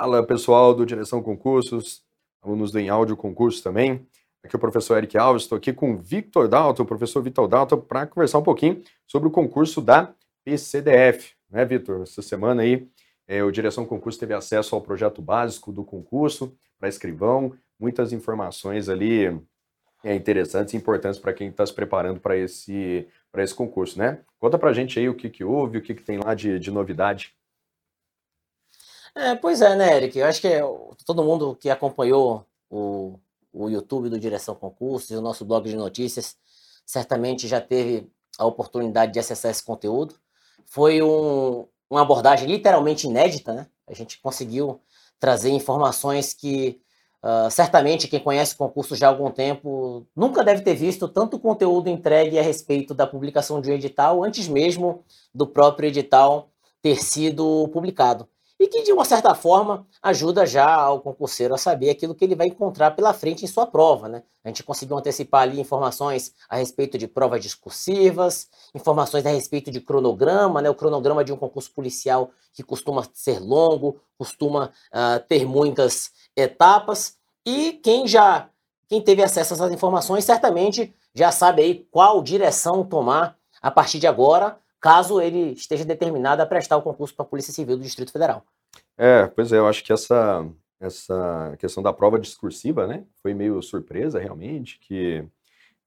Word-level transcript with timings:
Fala 0.00 0.22
pessoal 0.22 0.72
do 0.72 0.86
Direção 0.86 1.22
Concursos, 1.22 2.02
alunos 2.40 2.72
do 2.72 2.78
Em 2.78 2.88
Áudio 2.88 3.14
Concursos 3.18 3.60
também. 3.60 4.06
Aqui 4.42 4.56
é 4.56 4.56
o 4.56 4.58
professor 4.58 4.96
Eric 4.96 5.18
Alves, 5.18 5.42
estou 5.42 5.58
aqui 5.58 5.74
com 5.74 5.92
o 5.92 5.98
Victor 5.98 6.48
Dalton, 6.48 6.84
o 6.84 6.86
professor 6.86 7.22
Victor 7.22 7.46
Dalton, 7.46 7.82
para 7.82 8.06
conversar 8.06 8.38
um 8.38 8.42
pouquinho 8.42 8.82
sobre 9.06 9.28
o 9.28 9.30
concurso 9.30 9.82
da 9.82 10.10
PCDF. 10.42 11.34
Né, 11.50 11.66
Victor? 11.66 12.00
Essa 12.00 12.22
semana 12.22 12.62
aí, 12.62 12.88
é, 13.28 13.44
o 13.44 13.50
Direção 13.50 13.84
Concurso 13.84 14.18
teve 14.18 14.32
acesso 14.32 14.74
ao 14.74 14.80
projeto 14.80 15.20
básico 15.20 15.70
do 15.70 15.84
concurso 15.84 16.56
para 16.78 16.88
escrivão, 16.88 17.52
muitas 17.78 18.10
informações 18.10 18.88
ali 18.88 19.26
é, 20.02 20.14
interessantes 20.14 20.72
e 20.72 20.78
importantes 20.78 21.20
para 21.20 21.34
quem 21.34 21.48
está 21.48 21.66
se 21.66 21.74
preparando 21.74 22.20
para 22.20 22.38
esse, 22.38 23.06
esse 23.36 23.54
concurso, 23.54 23.98
né? 23.98 24.20
Conta 24.38 24.58
para 24.58 24.72
gente 24.72 24.98
aí 24.98 25.10
o 25.10 25.14
que, 25.14 25.28
que 25.28 25.44
houve, 25.44 25.76
o 25.76 25.82
que, 25.82 25.94
que 25.94 26.02
tem 26.02 26.16
lá 26.16 26.32
de, 26.32 26.58
de 26.58 26.70
novidade. 26.70 27.34
É, 29.14 29.34
pois 29.34 29.60
é, 29.60 29.74
né, 29.74 29.96
Eric? 29.96 30.18
Eu 30.18 30.26
acho 30.26 30.40
que 30.40 30.48
todo 31.04 31.24
mundo 31.24 31.56
que 31.56 31.68
acompanhou 31.68 32.46
o, 32.70 33.18
o 33.52 33.68
YouTube 33.68 34.08
do 34.08 34.18
Direção 34.20 34.54
Concursos 34.54 35.10
e 35.10 35.16
o 35.16 35.20
nosso 35.20 35.44
blog 35.44 35.68
de 35.68 35.76
notícias 35.76 36.36
certamente 36.86 37.48
já 37.48 37.60
teve 37.60 38.08
a 38.38 38.46
oportunidade 38.46 39.12
de 39.12 39.18
acessar 39.18 39.50
esse 39.50 39.62
conteúdo. 39.64 40.14
Foi 40.66 41.02
um, 41.02 41.66
uma 41.88 42.02
abordagem 42.02 42.48
literalmente 42.48 43.06
inédita, 43.06 43.52
né? 43.52 43.66
A 43.86 43.94
gente 43.94 44.20
conseguiu 44.20 44.80
trazer 45.18 45.50
informações 45.50 46.32
que 46.32 46.80
uh, 47.22 47.50
certamente 47.50 48.08
quem 48.08 48.20
conhece 48.20 48.54
o 48.54 48.58
concurso 48.58 48.94
já 48.94 49.08
há 49.08 49.10
algum 49.10 49.30
tempo 49.30 50.06
nunca 50.14 50.44
deve 50.44 50.62
ter 50.62 50.74
visto 50.74 51.08
tanto 51.08 51.38
conteúdo 51.38 51.90
entregue 51.90 52.38
a 52.38 52.42
respeito 52.42 52.94
da 52.94 53.06
publicação 53.06 53.60
de 53.60 53.70
um 53.70 53.74
edital 53.74 54.22
antes 54.22 54.48
mesmo 54.48 55.04
do 55.34 55.46
próprio 55.46 55.88
edital 55.88 56.50
ter 56.80 56.96
sido 56.96 57.68
publicado 57.72 58.28
e 58.60 58.68
que, 58.68 58.82
de 58.82 58.92
uma 58.92 59.06
certa 59.06 59.34
forma, 59.34 59.86
ajuda 60.02 60.44
já 60.44 60.70
ao 60.70 61.00
concurseiro 61.00 61.54
a 61.54 61.58
saber 61.58 61.88
aquilo 61.88 62.14
que 62.14 62.22
ele 62.22 62.34
vai 62.34 62.48
encontrar 62.48 62.90
pela 62.90 63.14
frente 63.14 63.42
em 63.42 63.48
sua 63.48 63.66
prova. 63.66 64.06
Né? 64.06 64.22
A 64.44 64.48
gente 64.48 64.62
conseguiu 64.62 64.98
antecipar 64.98 65.42
ali 65.42 65.58
informações 65.58 66.34
a 66.46 66.56
respeito 66.56 66.98
de 66.98 67.08
provas 67.08 67.42
discursivas, 67.42 68.50
informações 68.74 69.24
a 69.24 69.30
respeito 69.30 69.70
de 69.70 69.80
cronograma, 69.80 70.60
né? 70.60 70.68
o 70.68 70.74
cronograma 70.74 71.24
de 71.24 71.32
um 71.32 71.38
concurso 71.38 71.72
policial 71.72 72.32
que 72.52 72.62
costuma 72.62 73.02
ser 73.14 73.40
longo, 73.40 73.98
costuma 74.18 74.66
uh, 74.66 75.26
ter 75.26 75.46
muitas 75.46 76.10
etapas, 76.36 77.16
e 77.46 77.72
quem 77.82 78.06
já 78.06 78.50
quem 78.86 79.00
teve 79.00 79.22
acesso 79.22 79.54
a 79.54 79.56
essas 79.56 79.72
informações 79.72 80.24
certamente 80.24 80.92
já 81.14 81.30
sabe 81.30 81.62
aí 81.62 81.86
qual 81.92 82.20
direção 82.22 82.84
tomar 82.84 83.38
a 83.62 83.70
partir 83.70 84.00
de 84.00 84.06
agora 84.06 84.58
caso 84.80 85.20
ele 85.20 85.52
esteja 85.52 85.84
determinado 85.84 86.42
a 86.42 86.46
prestar 86.46 86.76
o 86.76 86.82
concurso 86.82 87.14
para 87.14 87.24
a 87.24 87.28
Polícia 87.28 87.52
Civil 87.52 87.76
do 87.76 87.82
Distrito 87.82 88.12
Federal. 88.12 88.44
É, 88.96 89.26
pois 89.26 89.52
é, 89.52 89.58
eu 89.58 89.66
acho 89.66 89.84
que 89.84 89.92
essa, 89.92 90.46
essa 90.80 91.54
questão 91.58 91.82
da 91.82 91.92
prova 91.92 92.18
discursiva, 92.18 92.86
né, 92.86 93.04
foi 93.22 93.34
meio 93.34 93.60
surpresa 93.62 94.18
realmente, 94.18 94.78
que 94.78 95.24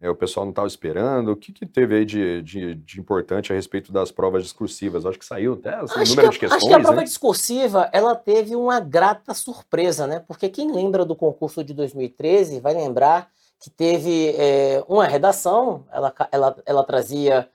é, 0.03 0.09
o 0.09 0.15
pessoal 0.15 0.45
não 0.45 0.51
estava 0.51 0.67
esperando. 0.67 1.31
O 1.31 1.35
que, 1.37 1.53
que 1.53 1.65
teve 1.65 1.95
aí 1.95 2.05
de, 2.05 2.41
de, 2.41 2.75
de, 2.75 2.99
importante 2.99 3.53
a 3.53 3.55
respeito 3.55 3.89
das 3.89 4.11
provas 4.11 4.43
discursivas? 4.43 5.05
Acho 5.05 5.17
que 5.17 5.25
saiu 5.25 5.53
até 5.53 5.75
assim, 5.75 6.01
o 6.01 6.03
número 6.09 6.27
que, 6.27 6.33
de 6.33 6.39
questões. 6.39 6.61
Acho 6.61 6.67
que 6.67 6.73
a 6.73 6.79
prova 6.79 6.97
né? 6.97 7.03
discursiva 7.05 7.89
ela 7.93 8.13
teve 8.13 8.53
uma 8.53 8.81
grata 8.81 9.33
surpresa, 9.33 10.05
né? 10.05 10.19
Porque 10.19 10.49
quem 10.49 10.73
lembra 10.73 11.05
do 11.05 11.15
concurso 11.15 11.63
de 11.63 11.73
2013 11.73 12.59
vai 12.59 12.73
lembrar 12.73 13.29
que 13.61 13.69
teve 13.69 14.35
é, 14.37 14.83
uma 14.89 15.05
redação, 15.05 15.85
ela, 15.89 16.13
ela, 16.33 16.57
ela 16.65 16.83
trazia 16.83 17.49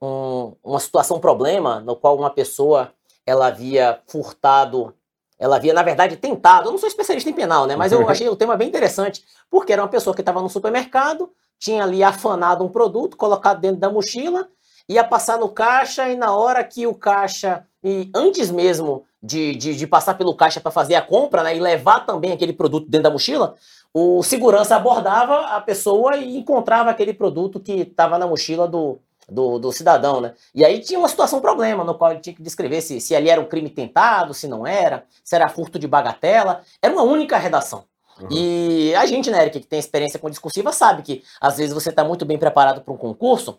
um, 0.00 0.06
um, 0.06 0.56
uma 0.62 0.80
situação 0.80 1.20
problema 1.20 1.80
no 1.80 1.96
qual 1.96 2.16
uma 2.16 2.30
pessoa 2.30 2.92
ela 3.26 3.46
havia 3.48 4.00
furtado, 4.06 4.94
ela 5.38 5.56
havia 5.56 5.74
na 5.74 5.82
verdade 5.82 6.16
tentado. 6.16 6.68
Eu 6.68 6.72
não 6.72 6.78
sou 6.78 6.88
especialista 6.88 7.28
em 7.28 7.34
penal, 7.34 7.66
né? 7.66 7.76
Mas 7.76 7.92
eu 7.92 8.08
achei 8.08 8.28
o 8.28 8.36
tema 8.36 8.56
bem 8.56 8.68
interessante 8.68 9.24
porque 9.50 9.72
era 9.72 9.82
uma 9.82 9.88
pessoa 9.88 10.14
que 10.14 10.22
estava 10.22 10.40
no 10.40 10.48
supermercado, 10.48 11.30
tinha 11.58 11.82
ali 11.82 12.02
afanado 12.02 12.64
um 12.64 12.68
produto, 12.68 13.16
colocado 13.16 13.60
dentro 13.60 13.78
da 13.78 13.90
mochila, 13.90 14.48
ia 14.88 15.04
passar 15.04 15.38
no 15.38 15.48
caixa 15.48 16.08
e 16.08 16.16
na 16.16 16.34
hora 16.34 16.64
que 16.64 16.86
o 16.86 16.94
caixa 16.94 17.64
e 17.82 18.10
antes 18.14 18.50
mesmo 18.50 19.04
de, 19.22 19.54
de, 19.54 19.76
de 19.76 19.86
passar 19.86 20.14
pelo 20.14 20.34
caixa 20.34 20.60
para 20.60 20.70
fazer 20.70 20.94
a 20.94 21.02
compra, 21.02 21.42
né, 21.42 21.56
e 21.56 21.60
levar 21.60 22.06
também 22.06 22.32
aquele 22.32 22.52
produto 22.52 22.88
dentro 22.88 23.04
da 23.04 23.10
mochila, 23.10 23.56
o 23.92 24.22
segurança 24.22 24.76
abordava 24.76 25.56
a 25.56 25.60
pessoa 25.60 26.16
e 26.16 26.36
encontrava 26.36 26.90
aquele 26.90 27.12
produto 27.12 27.58
que 27.58 27.72
estava 27.72 28.18
na 28.18 28.26
mochila 28.26 28.68
do, 28.68 28.98
do, 29.28 29.58
do 29.58 29.70
cidadão, 29.72 30.20
né? 30.20 30.34
E 30.54 30.64
aí 30.64 30.80
tinha 30.80 30.98
uma 30.98 31.08
situação 31.08 31.40
problema 31.40 31.84
no 31.84 31.94
qual 31.94 32.12
ele 32.12 32.20
tinha 32.20 32.34
que 32.34 32.42
descrever 32.42 32.80
se, 32.80 33.00
se 33.00 33.14
ali 33.14 33.28
era 33.28 33.40
um 33.40 33.44
crime 33.44 33.68
tentado, 33.68 34.32
se 34.32 34.48
não 34.48 34.66
era, 34.66 35.04
se 35.22 35.34
era 35.34 35.48
furto 35.48 35.78
de 35.78 35.86
bagatela. 35.86 36.62
Era 36.80 36.92
uma 36.92 37.02
única 37.02 37.36
redação. 37.36 37.84
Uhum. 38.20 38.28
E 38.30 38.94
a 38.94 39.06
gente, 39.06 39.30
né, 39.30 39.42
Eric, 39.42 39.60
que 39.60 39.66
tem 39.66 39.78
experiência 39.78 40.18
com 40.18 40.30
discursiva, 40.30 40.72
sabe 40.72 41.02
que 41.02 41.22
às 41.40 41.58
vezes 41.58 41.72
você 41.72 41.90
está 41.90 42.02
muito 42.02 42.24
bem 42.24 42.38
preparado 42.38 42.80
para 42.80 42.92
um 42.92 42.96
concurso 42.96 43.58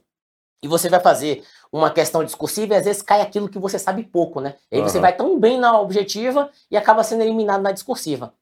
e 0.62 0.68
você 0.68 0.90
vai 0.90 1.00
fazer 1.00 1.44
uma 1.72 1.90
questão 1.90 2.24
discursiva 2.24 2.74
e 2.74 2.78
às 2.78 2.86
vezes 2.86 3.02
cai 3.02 3.22
aquilo 3.22 3.48
que 3.48 3.60
você 3.60 3.80
sabe 3.80 4.04
pouco, 4.04 4.42
né? 4.42 4.56
E 4.72 4.76
aí 4.76 4.82
uhum. 4.82 4.90
você 4.90 5.00
vai 5.00 5.16
tão 5.16 5.40
bem 5.40 5.58
na 5.58 5.80
objetiva 5.80 6.50
e 6.70 6.76
acaba 6.76 7.04
sendo 7.04 7.22
eliminado 7.22 7.62
na 7.62 7.72
discursiva. 7.72 8.34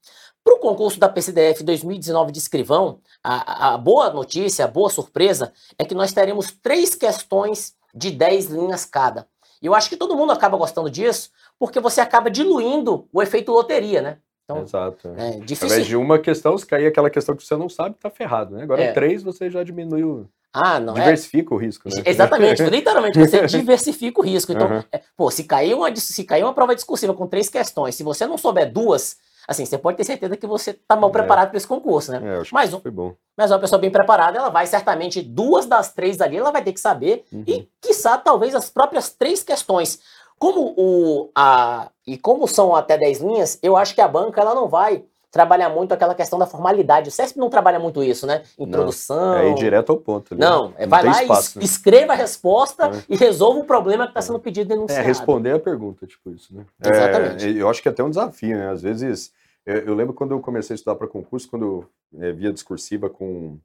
Para 0.48 0.56
o 0.56 0.60
concurso 0.60 0.98
da 0.98 1.10
PCDF 1.10 1.62
2019 1.62 2.32
de 2.32 2.40
escrivão, 2.40 3.02
a, 3.22 3.74
a, 3.74 3.78
boa 3.78 4.10
notícia, 4.12 4.64
a 4.64 4.68
boa 4.70 4.90
surpresa 4.90 5.52
é 5.78 5.84
que 5.84 5.94
nós 5.94 6.14
teremos 6.14 6.52
três 6.64 6.96
questões 6.96 7.76
de 7.94 8.12
10 8.12 8.46
linhas 8.46 8.86
cada. 8.86 9.28
E 9.62 9.66
eu 9.66 9.76
acho 9.76 9.90
que 9.90 9.98
todo 9.98 10.16
mundo 10.16 10.32
acaba 10.32 10.56
gostando 10.56 10.90
disso, 10.90 11.32
porque 11.60 11.82
você 11.82 12.00
acaba 12.00 12.32
diluindo 12.32 13.10
o 13.12 13.22
efeito 13.22 13.52
loteria, 13.52 14.02
né? 14.02 14.20
Então, 14.50 14.62
Exato. 14.64 15.10
É 15.18 15.32
difícil. 15.40 15.68
Ao 15.68 15.74
invés 15.74 15.88
de 15.88 15.98
uma 15.98 16.18
questão, 16.18 16.58
se 16.58 16.66
cair 16.66 16.88
aquela 16.88 17.10
questão 17.10 17.36
que 17.36 17.44
você 17.44 17.58
não 17.58 17.68
sabe, 17.68 17.98
tá 18.00 18.10
ferrado, 18.10 18.56
né? 18.56 18.64
Agora, 18.64 18.82
é. 18.82 18.94
três, 18.94 19.22
você 19.22 19.52
já 19.52 19.62
diminuiu. 19.62 20.30
Ah, 20.54 20.80
não 20.80 20.94
é? 20.94 21.02
Diversifica 21.02 21.54
é? 21.54 21.56
o 21.56 21.60
risco, 21.60 21.90
né? 21.90 22.02
Exatamente, 22.06 22.64
literalmente, 22.72 23.20
você 23.20 23.44
diversifica 23.46 24.22
o 24.22 24.24
risco. 24.24 24.54
Então, 24.54 24.70
uhum. 24.70 24.84
é, 24.90 25.02
pô, 25.18 25.30
se 25.30 25.44
cair, 25.44 25.74
uma, 25.74 25.94
se 25.94 26.24
cair 26.24 26.44
uma 26.44 26.54
prova 26.54 26.74
discursiva 26.74 27.14
com 27.14 27.28
três 27.28 27.50
questões, 27.50 27.96
se 27.96 28.04
você 28.04 28.26
não 28.26 28.38
souber 28.38 28.72
duas, 28.72 29.18
assim, 29.46 29.66
você 29.66 29.78
pode 29.78 29.98
ter 29.98 30.06
certeza 30.06 30.38
que 30.38 30.48
você 30.48 30.72
está 30.72 30.96
mal 30.96 31.10
é. 31.10 31.14
preparado 31.14 31.50
para 31.50 31.58
esse 31.58 31.68
concurso, 31.68 32.14
né? 32.14 32.22
É, 32.24 32.44
mas, 32.54 32.74
bom. 32.74 33.16
mas 33.38 33.52
uma 33.52 33.60
pessoa 33.60 33.80
bem 33.80 33.92
preparada, 33.92 34.38
ela 34.38 34.50
vai 34.50 34.66
certamente, 34.66 35.22
duas 35.22 35.66
das 35.66 35.94
três 35.94 36.22
ali, 36.22 36.38
ela 36.38 36.52
vai 36.52 36.64
ter 36.64 36.72
que 36.72 36.80
saber, 36.80 37.26
uhum. 37.34 37.44
e, 37.46 37.70
quiçá, 37.82 38.18
talvez 38.18 38.56
as 38.56 38.70
próprias 38.70 39.10
três 39.10 39.44
questões. 39.44 40.00
Como 40.40 40.74
o. 40.78 41.30
A, 41.36 41.90
e 42.06 42.18
como 42.18 42.48
são 42.48 42.76
até 42.76 42.98
10 42.98 43.22
linhas, 43.22 43.60
eu 43.62 43.76
acho 43.76 43.94
que 43.96 44.02
a 44.02 44.08
banca 44.08 44.42
ela 44.42 44.54
não 44.54 44.68
vai 44.68 45.04
trabalhar 45.32 45.70
muito 45.70 45.94
aquela 45.94 46.16
questão 46.16 46.40
da 46.40 46.46
formalidade. 46.46 47.10
O 47.10 47.12
CESP 47.12 47.38
não 47.38 47.50
trabalha 47.50 47.80
muito 47.80 48.04
isso, 48.04 48.26
né? 48.26 48.44
Introdução. 48.58 49.18
Não, 49.18 49.38
é 49.38 49.50
ir 49.50 49.56
direto 49.56 49.92
ao 49.92 49.98
ponto. 49.98 50.34
Né? 50.34 50.46
Não, 50.46 50.74
é, 50.78 50.84
não 50.84 50.90
vai 50.90 51.04
lá 51.04 51.22
espaço, 51.22 51.58
e 51.58 51.60
né? 51.60 51.66
escreva 51.66 52.14
a 52.14 52.16
resposta 52.16 52.88
é. 52.88 53.04
e 53.10 53.16
resolva 53.16 53.60
o 53.60 53.64
problema 53.66 54.06
que 54.06 54.12
está 54.12 54.22
sendo 54.22 54.40
pedido 54.40 54.70
denunciado. 54.70 55.04
É, 55.04 55.06
responder 55.06 55.52
a 55.52 55.60
pergunta, 55.60 56.08
tipo 56.08 56.32
isso, 56.32 56.56
né? 56.56 56.66
Exatamente. 56.84 57.46
É, 57.46 57.62
eu 57.62 57.70
acho 57.70 57.82
que 57.82 57.88
é 57.88 57.92
até 57.92 58.04
um 58.04 58.10
desafio, 58.10 58.58
né? 58.58 58.70
Às 58.70 58.82
vezes 58.82 59.32
eu, 59.68 59.76
eu 59.80 59.94
lembro 59.94 60.14
quando 60.14 60.32
eu 60.32 60.40
comecei 60.40 60.74
a 60.74 60.78
estudar 60.78 60.96
para 60.96 61.08
concurso, 61.08 61.50
quando 61.50 61.86
eu 62.14 62.22
é, 62.24 62.32
via 62.32 62.54
discursiva 62.54 63.10
com 63.10 63.58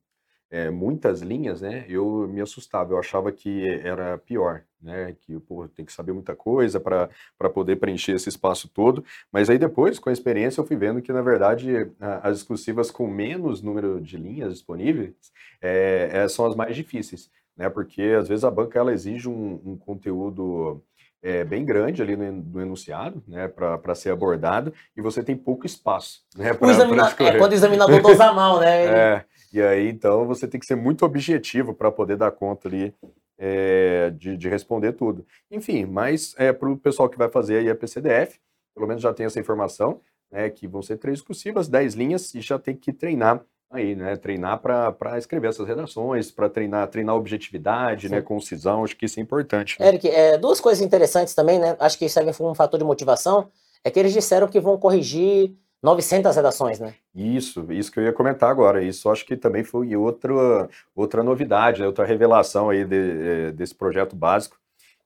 é, 0.53 0.69
muitas 0.71 1.23
linhas, 1.23 1.63
né, 1.63 1.87
eu 1.89 2.29
me 2.29 2.39
assustava, 2.43 2.93
eu 2.93 2.99
achava 2.99 3.33
que 3.33 3.67
era 3.83 4.19
pior, 4.19 4.63
né, 4.83 5.17
que 5.23 5.41
pô, 5.41 5.67
tem 5.67 5.83
que 5.83 5.93
saber 5.93 6.13
muita 6.13 6.37
coisa 6.37 6.79
para 6.79 7.51
poder 7.51 7.77
preencher 7.77 8.13
esse 8.13 8.29
espaço 8.29 8.69
todo, 8.69 9.03
mas 9.33 9.49
aí 9.49 9.57
depois, 9.57 9.99
com 9.99 10.11
a 10.11 10.13
experiência, 10.13 10.61
eu 10.61 10.67
fui 10.67 10.77
vendo 10.77 11.01
que, 11.01 11.11
na 11.11 11.23
verdade, 11.23 11.91
as 12.23 12.37
discursivas 12.37 12.91
com 12.91 13.07
menos 13.07 13.63
número 13.63 13.99
de 13.99 14.19
linhas 14.19 14.53
disponíveis 14.53 15.15
é, 15.63 16.11
é, 16.13 16.29
são 16.29 16.45
as 16.45 16.55
mais 16.55 16.77
difíceis, 16.77 17.31
né, 17.57 17.71
porque 17.71 18.03
às 18.03 18.29
vezes 18.29 18.45
a 18.45 18.51
banca 18.51 18.79
ela 18.79 18.93
exige 18.93 19.31
um, 19.31 19.59
um 19.65 19.75
conteúdo 19.75 20.83
é, 21.23 21.45
bem 21.45 21.65
grande 21.65 22.03
ali 22.03 22.17
no, 22.17 22.33
no 22.33 22.61
enunciado, 22.61 23.23
né, 23.29 23.47
para 23.47 23.95
ser 23.95 24.11
abordado, 24.11 24.73
e 24.97 25.01
você 25.01 25.23
tem 25.23 25.37
pouco 25.37 25.65
espaço, 25.65 26.25
né, 26.37 26.53
pra, 26.53 26.71
examina... 26.71 27.11
pra 27.11 27.27
é 27.27 27.39
quando 27.39 27.53
o 27.53 27.55
examinador 27.55 28.03
dosa 28.03 28.33
mal, 28.33 28.59
né? 28.59 28.85
Ele... 28.85 28.95
É, 28.95 29.25
e 29.53 29.63
aí, 29.63 29.89
então, 29.89 30.27
você 30.27 30.49
tem 30.49 30.59
que 30.59 30.67
ser 30.67 30.75
muito 30.75 31.05
objetivo 31.05 31.73
para 31.73 31.93
poder 31.93 32.17
dar 32.17 32.33
conta 32.33 32.69
ali 32.69 32.93
é, 33.39 34.11
de, 34.11 34.37
de, 34.37 34.49
responder 34.49 34.93
tudo. 34.93 35.27
Enfim, 35.51 35.85
mas 35.85 36.35
é, 36.39 36.53
para 36.53 36.71
o 36.71 36.77
pessoal 36.77 37.09
que 37.09 37.19
vai 37.19 37.29
fazer 37.29 37.59
aí 37.59 37.71
a 37.71 37.75
PCDF, 37.75 38.39
pelo 38.75 38.87
menos 38.87 39.03
já 39.03 39.13
tem 39.13 39.27
essa 39.27 39.39
informação, 39.39 40.01
né, 40.31 40.49
que 40.49 40.67
vão 40.67 40.83
ser 40.83 40.97
três 40.97 41.19
discursivas, 41.19 41.69
dez 41.69 41.95
linhas, 41.95 42.35
e 42.35 42.41
já 42.41 42.59
tem 42.59 42.75
que 42.75 42.93
treinar 42.93 43.43
aí, 43.73 43.95
né? 43.95 44.17
Treinar 44.17 44.61
para 44.61 45.19
escrever 45.19 45.49
essas 45.49 45.67
redações, 45.67 46.31
para 46.31 46.49
treinar, 46.49 46.89
treinar 46.89 47.17
objetividade, 47.17 48.09
né? 48.09 48.17
Sim. 48.17 48.21
né? 48.21 48.23
Concisão, 48.23 48.85
acho 48.85 48.97
que 48.97 49.07
isso 49.07 49.19
é 49.19 49.23
importante. 49.23 49.79
Né? 49.81 49.89
Eric, 49.89 50.09
é, 50.09 50.39
duas 50.39 50.61
coisas 50.61 50.85
interessantes 50.85 51.35
também, 51.35 51.59
né? 51.59 51.77
Acho 51.79 51.99
que 51.99 52.09
servem 52.09 52.33
como 52.35 52.51
um 52.51 52.55
fator 52.55 52.79
de 52.79 52.85
motivação, 52.85 53.49
é 53.85 53.91
que 53.91 53.99
eles 53.99 54.13
disseram 54.13 54.47
que 54.47 54.61
vão 54.61 54.79
corrigir 54.79 55.55
900 55.83 56.37
redações, 56.37 56.79
né? 56.79 56.95
Isso, 57.15 57.67
isso 57.73 57.91
que 57.91 57.99
eu 57.99 58.05
ia 58.05 58.13
comentar 58.13 58.51
agora. 58.51 58.83
Isso 58.83 59.11
acho 59.11 59.27
que 59.27 59.37
também 59.37 59.65
foi 59.65 59.97
outra, 59.97 60.69
outra 60.95 61.23
novidade, 61.23 61.81
né? 61.81 61.87
outra 61.87 62.05
revelação 62.05 62.71
aí 62.71 62.85
de, 62.85 62.97
eh, 62.97 63.51
desse 63.53 63.75
projeto 63.75 64.15
básico. 64.15 64.57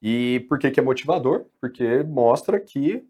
E 0.03 0.45
por 0.49 0.59
que, 0.59 0.71
que 0.71 0.79
é 0.79 0.83
motivador? 0.83 1.47
Porque 1.59 2.03
mostra 2.03 2.61
que 2.61 3.03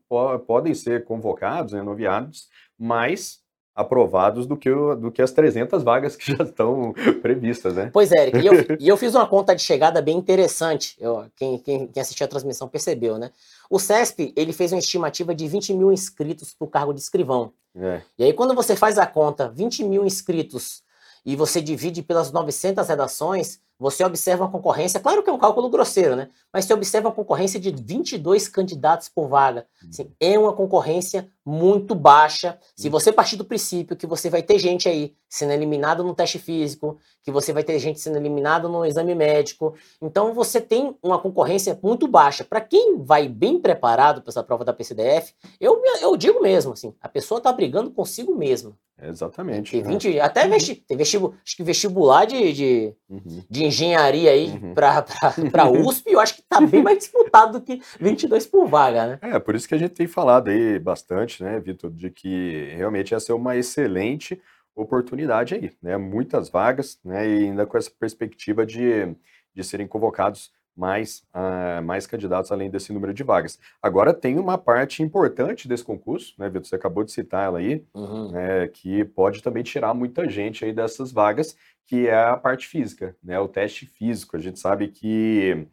podem 0.46 0.72
ser 0.72 1.04
convocados, 1.04 1.72
né, 1.72 1.82
noviados, 1.82 2.48
mais 2.78 3.40
aprovados 3.76 4.46
do 4.46 4.56
que, 4.56 4.70
o, 4.70 4.94
do 4.96 5.12
que 5.12 5.20
as 5.20 5.30
300 5.32 5.82
vagas 5.82 6.16
que 6.16 6.34
já 6.34 6.42
estão 6.42 6.94
previstas, 7.20 7.74
né? 7.74 7.90
Pois 7.92 8.10
é, 8.10 8.22
Eric, 8.22 8.38
e 8.38 8.46
eu, 8.46 8.54
e 8.80 8.88
eu 8.88 8.96
fiz 8.96 9.14
uma 9.14 9.26
conta 9.26 9.54
de 9.54 9.62
chegada 9.62 10.00
bem 10.00 10.16
interessante, 10.16 10.96
eu, 10.98 11.26
quem, 11.36 11.58
quem, 11.58 11.86
quem 11.86 12.00
assistiu 12.00 12.24
a 12.24 12.28
transmissão 12.28 12.66
percebeu, 12.66 13.18
né? 13.18 13.30
O 13.68 13.78
CESP, 13.78 14.32
ele 14.34 14.54
fez 14.54 14.72
uma 14.72 14.78
estimativa 14.78 15.34
de 15.34 15.46
20 15.46 15.74
mil 15.74 15.92
inscritos 15.92 16.54
para 16.54 16.64
o 16.64 16.70
cargo 16.70 16.94
de 16.94 17.00
escrivão. 17.00 17.52
É. 17.78 18.00
E 18.18 18.24
aí, 18.24 18.32
quando 18.32 18.54
você 18.54 18.74
faz 18.74 18.96
a 18.96 19.06
conta, 19.06 19.50
20 19.50 19.84
mil 19.84 20.06
inscritos, 20.06 20.82
e 21.26 21.34
você 21.34 21.60
divide 21.60 22.04
pelas 22.04 22.30
900 22.30 22.86
redações, 22.86 23.60
você 23.78 24.04
observa 24.04 24.44
uma 24.44 24.50
concorrência, 24.50 25.00
claro 25.00 25.22
que 25.22 25.28
é 25.28 25.32
um 25.32 25.38
cálculo 25.38 25.68
grosseiro, 25.68 26.16
né? 26.16 26.30
Mas 26.52 26.64
você 26.64 26.72
observa 26.72 27.08
uma 27.08 27.14
concorrência 27.14 27.60
de 27.60 27.70
22 27.70 28.48
candidatos 28.48 29.08
por 29.08 29.28
vaga. 29.28 29.66
Assim, 29.86 30.10
é 30.18 30.38
uma 30.38 30.52
concorrência 30.52 31.28
muito 31.44 31.94
baixa. 31.94 32.58
Se 32.74 32.88
você 32.88 33.12
partir 33.12 33.36
do 33.36 33.44
princípio 33.44 33.96
que 33.96 34.06
você 34.06 34.30
vai 34.30 34.42
ter 34.42 34.58
gente 34.58 34.88
aí 34.88 35.14
sendo 35.28 35.52
eliminado 35.52 36.02
no 36.02 36.14
teste 36.14 36.38
físico, 36.38 36.96
que 37.22 37.30
você 37.30 37.52
vai 37.52 37.64
ter 37.64 37.78
gente 37.78 38.00
sendo 38.00 38.16
eliminado 38.16 38.68
no 38.68 38.86
exame 38.86 39.14
médico, 39.14 39.74
então 40.00 40.32
você 40.32 40.60
tem 40.60 40.96
uma 41.02 41.18
concorrência 41.18 41.78
muito 41.82 42.08
baixa. 42.08 42.44
Para 42.44 42.60
quem 42.62 43.02
vai 43.02 43.28
bem 43.28 43.60
preparado 43.60 44.22
para 44.22 44.30
essa 44.30 44.44
prova 44.44 44.64
da 44.64 44.72
PCDF, 44.72 45.34
eu, 45.60 45.82
eu 46.00 46.16
digo 46.16 46.40
mesmo, 46.40 46.72
assim, 46.72 46.94
a 47.00 47.08
pessoa 47.08 47.38
está 47.38 47.52
brigando 47.52 47.90
consigo 47.90 48.34
mesma. 48.34 48.74
Exatamente. 49.02 49.72
Tem 49.72 49.82
20, 49.82 50.14
né? 50.14 50.20
Até 50.20 50.48
vesti, 50.48 50.74
tem 50.74 50.96
vestibular, 50.96 51.36
acho 51.44 51.56
que 51.56 51.62
vestibular 51.62 52.24
de, 52.24 52.52
de, 52.52 52.94
uhum. 53.08 53.44
de 53.48 53.64
engenharia 53.64 54.30
aí 54.30 54.48
uhum. 54.48 54.74
para 54.74 55.68
USP, 55.68 56.12
eu 56.12 56.20
acho 56.20 56.34
que 56.34 56.40
está 56.40 56.60
bem 56.60 56.82
mais 56.82 56.98
disputado 56.98 57.58
do 57.58 57.64
que 57.64 57.82
22 58.00 58.46
por 58.46 58.66
vaga, 58.66 59.06
né? 59.06 59.18
É, 59.20 59.38
por 59.38 59.54
isso 59.54 59.68
que 59.68 59.74
a 59.74 59.78
gente 59.78 59.92
tem 59.92 60.06
falado 60.06 60.48
aí 60.48 60.78
bastante, 60.78 61.42
né, 61.42 61.60
Vitor, 61.60 61.90
de 61.90 62.10
que 62.10 62.72
realmente 62.74 63.10
ia 63.10 63.20
ser 63.20 63.34
uma 63.34 63.54
excelente 63.54 64.40
oportunidade 64.74 65.54
aí, 65.54 65.72
né? 65.82 65.98
Muitas 65.98 66.48
vagas, 66.48 66.98
né? 67.04 67.28
E 67.28 67.44
ainda 67.44 67.66
com 67.66 67.76
essa 67.76 67.90
perspectiva 67.90 68.64
de, 68.64 69.14
de 69.54 69.64
serem 69.64 69.86
convocados 69.86 70.50
mais, 70.76 71.24
uh, 71.34 71.82
mais 71.82 72.06
candidatos 72.06 72.52
além 72.52 72.70
desse 72.70 72.92
número 72.92 73.14
de 73.14 73.22
vagas. 73.22 73.58
Agora 73.82 74.12
tem 74.12 74.38
uma 74.38 74.58
parte 74.58 75.02
importante 75.02 75.66
desse 75.66 75.84
concurso, 75.84 76.34
né, 76.38 76.48
Vitor? 76.48 76.66
Você 76.66 76.76
acabou 76.76 77.02
de 77.04 77.12
citar 77.12 77.46
ela 77.46 77.58
aí, 77.58 77.84
uhum. 77.94 78.30
né, 78.30 78.68
que 78.68 79.04
pode 79.04 79.42
também 79.42 79.62
tirar 79.62 79.94
muita 79.94 80.28
gente 80.28 80.64
aí 80.64 80.72
dessas 80.72 81.10
vagas, 81.12 81.56
que 81.86 82.08
é 82.08 82.24
a 82.24 82.36
parte 82.36 82.66
física, 82.66 83.16
né? 83.22 83.38
O 83.38 83.48
teste 83.48 83.86
físico. 83.86 84.36
A 84.36 84.40
gente 84.40 84.58
sabe 84.58 84.88
que 84.88 85.66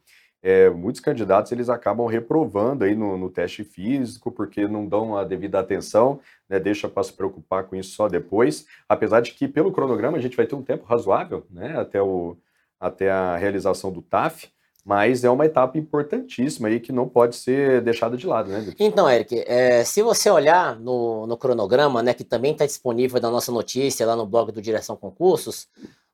é, 0.43 0.69
muitos 0.69 0.99
candidatos 0.99 1.51
eles 1.53 1.69
acabam 1.69 2.05
reprovando 2.05 2.83
aí 2.83 2.93
no, 2.93 3.17
no, 3.17 3.29
teste 3.29 3.63
físico 3.63 4.29
porque 4.29 4.67
não 4.67 4.85
dão 4.85 5.15
a 5.15 5.23
devida 5.23 5.57
atenção, 5.59 6.19
né, 6.49 6.59
deixa 6.59 6.89
para 6.89 7.01
se 7.01 7.13
preocupar 7.13 7.63
com 7.63 7.77
isso 7.77 7.95
só 7.95 8.09
depois, 8.09 8.67
apesar 8.89 9.21
de 9.21 9.31
que 9.31 9.47
pelo 9.47 9.71
cronograma 9.71 10.17
a 10.17 10.21
gente 10.21 10.35
vai 10.35 10.45
ter 10.45 10.55
um 10.55 10.61
tempo 10.61 10.83
razoável, 10.83 11.47
né, 11.49 11.79
até, 11.79 12.01
o, 12.01 12.35
até 12.77 13.09
a 13.09 13.37
realização 13.37 13.89
do 13.89 14.01
TAF, 14.01 14.51
mas 14.85 15.23
é 15.23 15.29
uma 15.29 15.45
etapa 15.45 15.77
importantíssima 15.77 16.67
aí 16.67 16.79
que 16.79 16.91
não 16.91 17.07
pode 17.07 17.37
ser 17.37 17.81
deixada 17.81 18.17
de 18.17 18.27
lado, 18.27 18.49
né? 18.49 18.73
Então, 18.77 19.09
Eric, 19.09 19.41
é, 19.47 19.85
se 19.85 20.01
você 20.01 20.29
olhar 20.29 20.77
no, 20.77 21.25
no 21.25 21.37
cronograma, 21.37 22.03
né, 22.03 22.13
que 22.13 22.25
também 22.25 22.51
está 22.51 22.65
disponível 22.65 23.21
na 23.21 23.31
nossa 23.31 23.51
notícia 23.51 24.05
lá 24.05 24.15
no 24.15 24.25
blog 24.25 24.51
do 24.51 24.61
Direção 24.61 24.97
Concursos, 24.97 25.67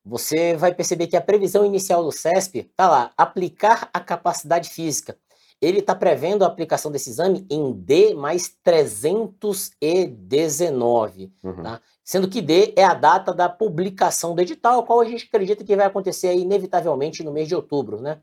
você 0.05 0.55
vai 0.55 0.73
perceber 0.73 1.07
que 1.07 1.17
a 1.17 1.21
previsão 1.21 1.65
inicial 1.65 2.03
do 2.03 2.11
CESP 2.11 2.59
está 2.59 2.87
lá, 2.89 3.11
aplicar 3.17 3.89
a 3.93 3.99
capacidade 3.99 4.69
física. 4.69 5.17
Ele 5.61 5.79
está 5.79 5.93
prevendo 5.93 6.43
a 6.43 6.47
aplicação 6.47 6.89
desse 6.89 7.09
exame 7.09 7.45
em 7.49 7.73
D 7.73 8.13
mais 8.13 8.55
319, 8.63 11.33
uhum. 11.43 11.63
tá? 11.63 11.81
Sendo 12.01 12.29
que 12.29 12.41
D 12.41 12.73
é 12.77 12.85
a 12.85 12.93
data 12.93 13.33
da 13.33 13.49
publicação 13.49 14.33
do 14.33 14.41
edital, 14.41 14.83
qual 14.83 15.01
a 15.01 15.05
gente 15.05 15.25
acredita 15.25 15.61
que 15.63 15.75
vai 15.75 15.85
acontecer 15.85 16.29
aí, 16.29 16.39
inevitavelmente 16.39 17.21
no 17.23 17.33
mês 17.33 17.49
de 17.49 17.55
outubro, 17.55 18.01
né? 18.01 18.19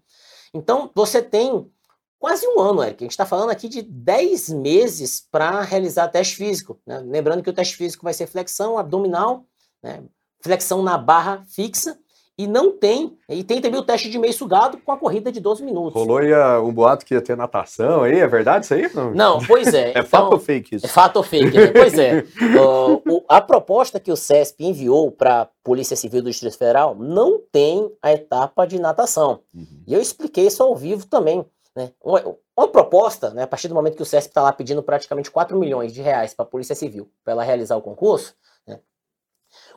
Então, 0.54 0.90
você 0.94 1.22
tem 1.22 1.70
quase 2.18 2.46
um 2.46 2.60
ano, 2.60 2.82
Eric. 2.82 3.02
A 3.02 3.04
gente 3.04 3.10
está 3.12 3.26
falando 3.26 3.50
aqui 3.50 3.68
de 3.68 3.82
10 3.82 4.50
meses 4.50 5.26
para 5.30 5.60
realizar 5.60 6.08
teste 6.08 6.36
físico. 6.36 6.80
Né? 6.86 6.98
Lembrando 7.00 7.42
que 7.42 7.50
o 7.50 7.52
teste 7.52 7.76
físico 7.76 8.04
vai 8.04 8.14
ser 8.14 8.26
flexão 8.26 8.78
abdominal, 8.78 9.46
né? 9.82 10.02
flexão 10.40 10.82
na 10.82 10.96
barra 10.96 11.44
fixa, 11.48 11.98
e 12.38 12.46
não 12.46 12.70
tem. 12.70 13.16
E 13.28 13.42
tem 13.42 13.60
também 13.60 13.80
o 13.80 13.82
teste 13.82 14.10
de 14.10 14.18
meio 14.18 14.32
sugado 14.32 14.78
com 14.78 14.92
a 14.92 14.96
corrida 14.96 15.32
de 15.32 15.40
12 15.40 15.64
minutos. 15.64 15.94
Rolou 15.94 16.18
aí 16.18 16.34
um 16.60 16.72
boato 16.72 17.04
que 17.04 17.14
ia 17.14 17.22
ter 17.22 17.36
natação 17.36 18.02
aí, 18.02 18.20
é 18.20 18.26
verdade 18.26 18.66
isso 18.66 18.74
aí? 18.74 18.90
Não, 18.94 19.12
não 19.12 19.38
pois 19.46 19.72
é. 19.72 19.88
é 19.96 19.98
então, 19.98 20.04
fato 20.04 20.32
ou 20.32 20.38
fake 20.38 20.76
isso? 20.76 20.86
É 20.86 20.88
fato 20.88 21.16
ou 21.16 21.22
fake, 21.22 21.56
né? 21.56 21.66
pois 21.68 21.98
é. 21.98 22.24
Uh, 22.56 23.22
a 23.28 23.40
proposta 23.40 24.00
que 24.00 24.10
o 24.10 24.16
CESP 24.16 24.64
enviou 24.64 25.10
para 25.10 25.42
a 25.42 25.48
Polícia 25.62 25.96
Civil 25.96 26.22
do 26.22 26.30
Distrito 26.30 26.56
Federal 26.56 26.94
não 26.94 27.40
tem 27.52 27.90
a 28.00 28.12
etapa 28.12 28.66
de 28.66 28.78
natação. 28.78 29.40
Uhum. 29.54 29.82
E 29.86 29.92
eu 29.92 30.00
expliquei 30.00 30.46
isso 30.46 30.62
ao 30.62 30.74
vivo 30.74 31.06
também. 31.06 31.44
Né? 31.74 31.90
Uma, 32.02 32.36
uma 32.56 32.68
proposta, 32.68 33.30
né, 33.30 33.42
a 33.42 33.46
partir 33.46 33.68
do 33.68 33.74
momento 33.74 33.96
que 33.96 34.02
o 34.02 34.06
CESP 34.06 34.30
está 34.30 34.42
lá 34.42 34.52
pedindo 34.52 34.82
praticamente 34.82 35.30
4 35.30 35.58
milhões 35.58 35.92
de 35.92 36.00
reais 36.00 36.32
para 36.32 36.44
a 36.44 36.48
Polícia 36.48 36.74
Civil 36.74 37.10
para 37.22 37.32
ela 37.32 37.44
realizar 37.44 37.76
o 37.76 37.82
concurso, 37.82 38.34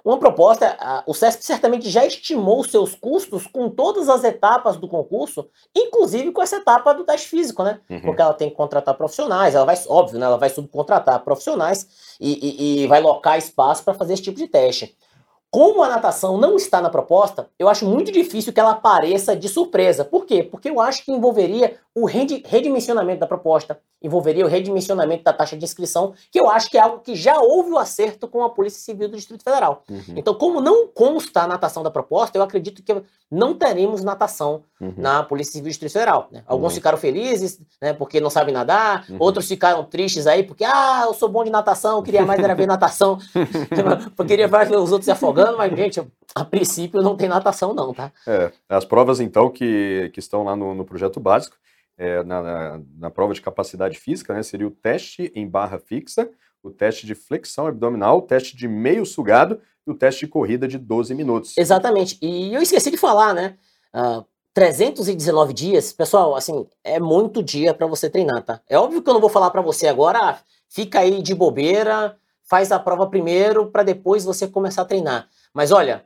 uma 0.04 0.18
proposta, 0.18 0.78
o 1.06 1.14
SESC 1.14 1.44
certamente 1.44 1.90
já 1.90 2.06
estimou 2.06 2.64
seus 2.64 2.96
custos 2.96 3.46
com 3.48 3.70
todas 3.70 4.10
as 4.10 4.24
etapas 4.24 4.78
do 4.78 4.88
concurso, 4.88 5.48
inclusive 5.76 6.32
com 6.32 6.42
essa 6.42 6.58
etapa 6.58 6.94
do 6.94 7.04
teste 7.04 7.28
físico, 7.28 7.64
né? 7.64 7.80
Uhum. 7.90 8.02
Porque 8.02 8.22
ela 8.22 8.34
tem 8.34 8.50
que 8.50 8.56
contratar 8.56 8.96
profissionais, 8.96 9.56
ela 9.56 9.66
vai, 9.66 9.78
óbvio, 9.88 10.20
né? 10.20 10.26
Ela 10.26 10.38
vai 10.38 10.50
subcontratar 10.50 11.24
profissionais 11.24 11.88
e, 12.20 12.32
e, 12.32 12.84
e 12.84 12.88
vai 12.88 13.02
locar 13.02 13.38
espaço 13.38 13.84
para 13.84 13.94
fazer 13.94 14.14
esse 14.14 14.24
tipo 14.24 14.38
de 14.38 14.48
teste. 14.48 14.98
Como 15.52 15.82
a 15.82 15.90
natação 15.90 16.38
não 16.38 16.56
está 16.56 16.80
na 16.80 16.92
proposta, 16.92 17.50
eu 17.58 17.68
acho 17.68 17.84
muito 17.84 18.12
difícil 18.12 18.54
que 18.54 18.60
ela 18.60 18.72
apareça 18.72 19.36
de 19.36 19.50
surpresa. 19.50 20.06
Por 20.06 20.26
quê? 20.26 20.44
Porque 20.44 20.70
eu 20.70 20.80
acho 20.80 21.04
que 21.04 21.12
envolveria 21.12 21.76
o 21.96 22.06
redimensionamento 22.06 23.20
da 23.20 23.28
proposta, 23.28 23.80
envolveria 24.02 24.46
o 24.46 24.48
redimensionamento 24.48 25.24
da 25.24 25.34
taxa 25.34 25.58
de 25.58 25.66
inscrição, 25.66 26.14
que 26.32 26.40
eu 26.40 26.50
acho 26.50 26.70
que 26.70 26.78
é 26.78 26.82
algo 26.82 27.00
que 27.00 27.16
já 27.16 27.40
houve 27.40 27.72
o 27.72 27.78
acerto 27.78 28.28
com 28.28 28.44
a 28.44 28.50
Polícia 28.50 28.80
Civil 28.80 29.10
do 29.10 29.18
Distrito 29.18 29.44
Federal. 29.44 29.84
Uhum. 29.90 30.14
Então, 30.16 30.34
como 30.34 30.62
não 30.62 30.88
consta 30.88 31.42
a 31.42 31.48
natação 31.48 31.84
da 31.84 31.92
proposta, 31.92 32.38
eu 32.38 32.44
acredito 32.44 32.82
que 32.82 33.02
não 33.30 33.54
teremos 33.54 34.04
natação 34.04 34.64
uhum. 34.80 34.94
na 34.96 35.24
Polícia 35.24 35.54
Civil 35.54 35.66
do 35.66 35.70
Distrito 35.70 35.92
Federal. 35.92 36.30
Né? 36.32 36.44
Alguns 36.48 36.72
uhum. 36.72 36.76
ficaram 36.76 36.98
felizes, 36.98 37.60
né, 37.82 37.92
porque 37.92 38.22
não 38.22 38.30
sabem 38.30 38.54
nadar, 38.54 39.06
uhum. 39.10 39.18
outros 39.20 39.48
ficaram 39.48 39.84
tristes 39.84 40.28
aí, 40.28 40.44
porque, 40.44 40.64
ah, 40.64 41.04
eu 41.06 41.14
sou 41.14 41.28
bom 41.28 41.44
de 41.44 41.50
natação, 41.50 42.02
queria 42.02 42.26
mais 42.26 42.42
era 42.42 42.56
ver 42.56 42.68
natação, 42.68 43.18
eu 44.18 44.26
queria 44.26 44.48
ver 44.48 44.78
os 44.78 44.92
outros 44.92 45.06
se 45.06 45.12
afogando, 45.12 45.39
mas, 45.58 45.76
gente, 45.76 46.02
a 46.36 46.46
princípio 46.46 47.02
não 47.02 47.16
tem 47.16 47.28
natação 47.28 47.74
não, 47.74 47.94
tá? 47.94 48.12
É, 48.28 48.52
as 48.68 48.86
provas, 48.86 49.20
então, 49.20 49.50
que, 49.50 50.10
que 50.14 50.20
estão 50.20 50.44
lá 50.44 50.56
no, 50.56 50.74
no 50.74 50.86
projeto 50.86 51.20
básico, 51.20 51.58
é, 51.98 52.24
na, 52.24 52.42
na, 52.42 52.82
na, 52.98 53.10
prova 53.10 53.34
de 53.34 53.42
capacidade 53.42 54.00
física, 54.00 54.34
né, 54.34 54.42
seria 54.42 54.68
o 54.68 54.72
teste 54.72 55.32
em 55.36 55.48
barra 55.48 55.78
fixa, 55.78 56.30
o 56.64 56.70
teste 56.70 57.06
de 57.06 57.14
flexão 57.14 57.68
abdominal, 57.68 58.20
o 58.20 58.22
teste 58.22 58.56
de 58.56 58.68
meio 58.68 59.06
sugado 59.06 59.60
e 59.86 59.92
o 59.92 59.96
teste 59.96 60.26
de 60.26 60.32
corrida 60.32 60.68
de 60.68 60.78
12 60.78 61.14
minutos. 61.14 61.58
Exatamente. 61.58 62.18
E 62.22 62.54
eu 62.54 62.62
esqueci 62.62 62.90
de 62.90 62.98
falar, 62.98 63.34
né? 63.34 63.58
Uh, 63.94 64.22
ah, 64.22 64.26
319 64.54 65.54
dias, 65.54 65.94
pessoal, 65.94 66.36
assim, 66.36 66.68
é 66.84 67.00
muito 67.00 67.44
dia 67.44 67.74
para 67.74 67.88
você 67.88 68.10
treinar, 68.10 68.44
tá? 68.44 68.62
É 68.68 68.78
óbvio 68.78 69.02
que 69.02 69.10
eu 69.10 69.14
não 69.14 69.22
vou 69.22 69.30
falar 69.30 69.52
para 69.52 69.62
você 69.62 69.88
agora, 69.88 70.20
ah, 70.20 70.40
fica 70.68 71.00
aí 71.00 71.22
de 71.22 71.34
bobeira, 71.34 72.18
faz 72.50 72.72
a 72.72 72.80
prova 72.80 73.08
primeiro 73.08 73.68
para 73.68 73.84
depois 73.84 74.26
você 74.26 74.48
começar 74.48 74.82
a 74.82 74.86
treinar. 74.86 75.30
Mas 75.54 75.72
olha, 75.72 76.06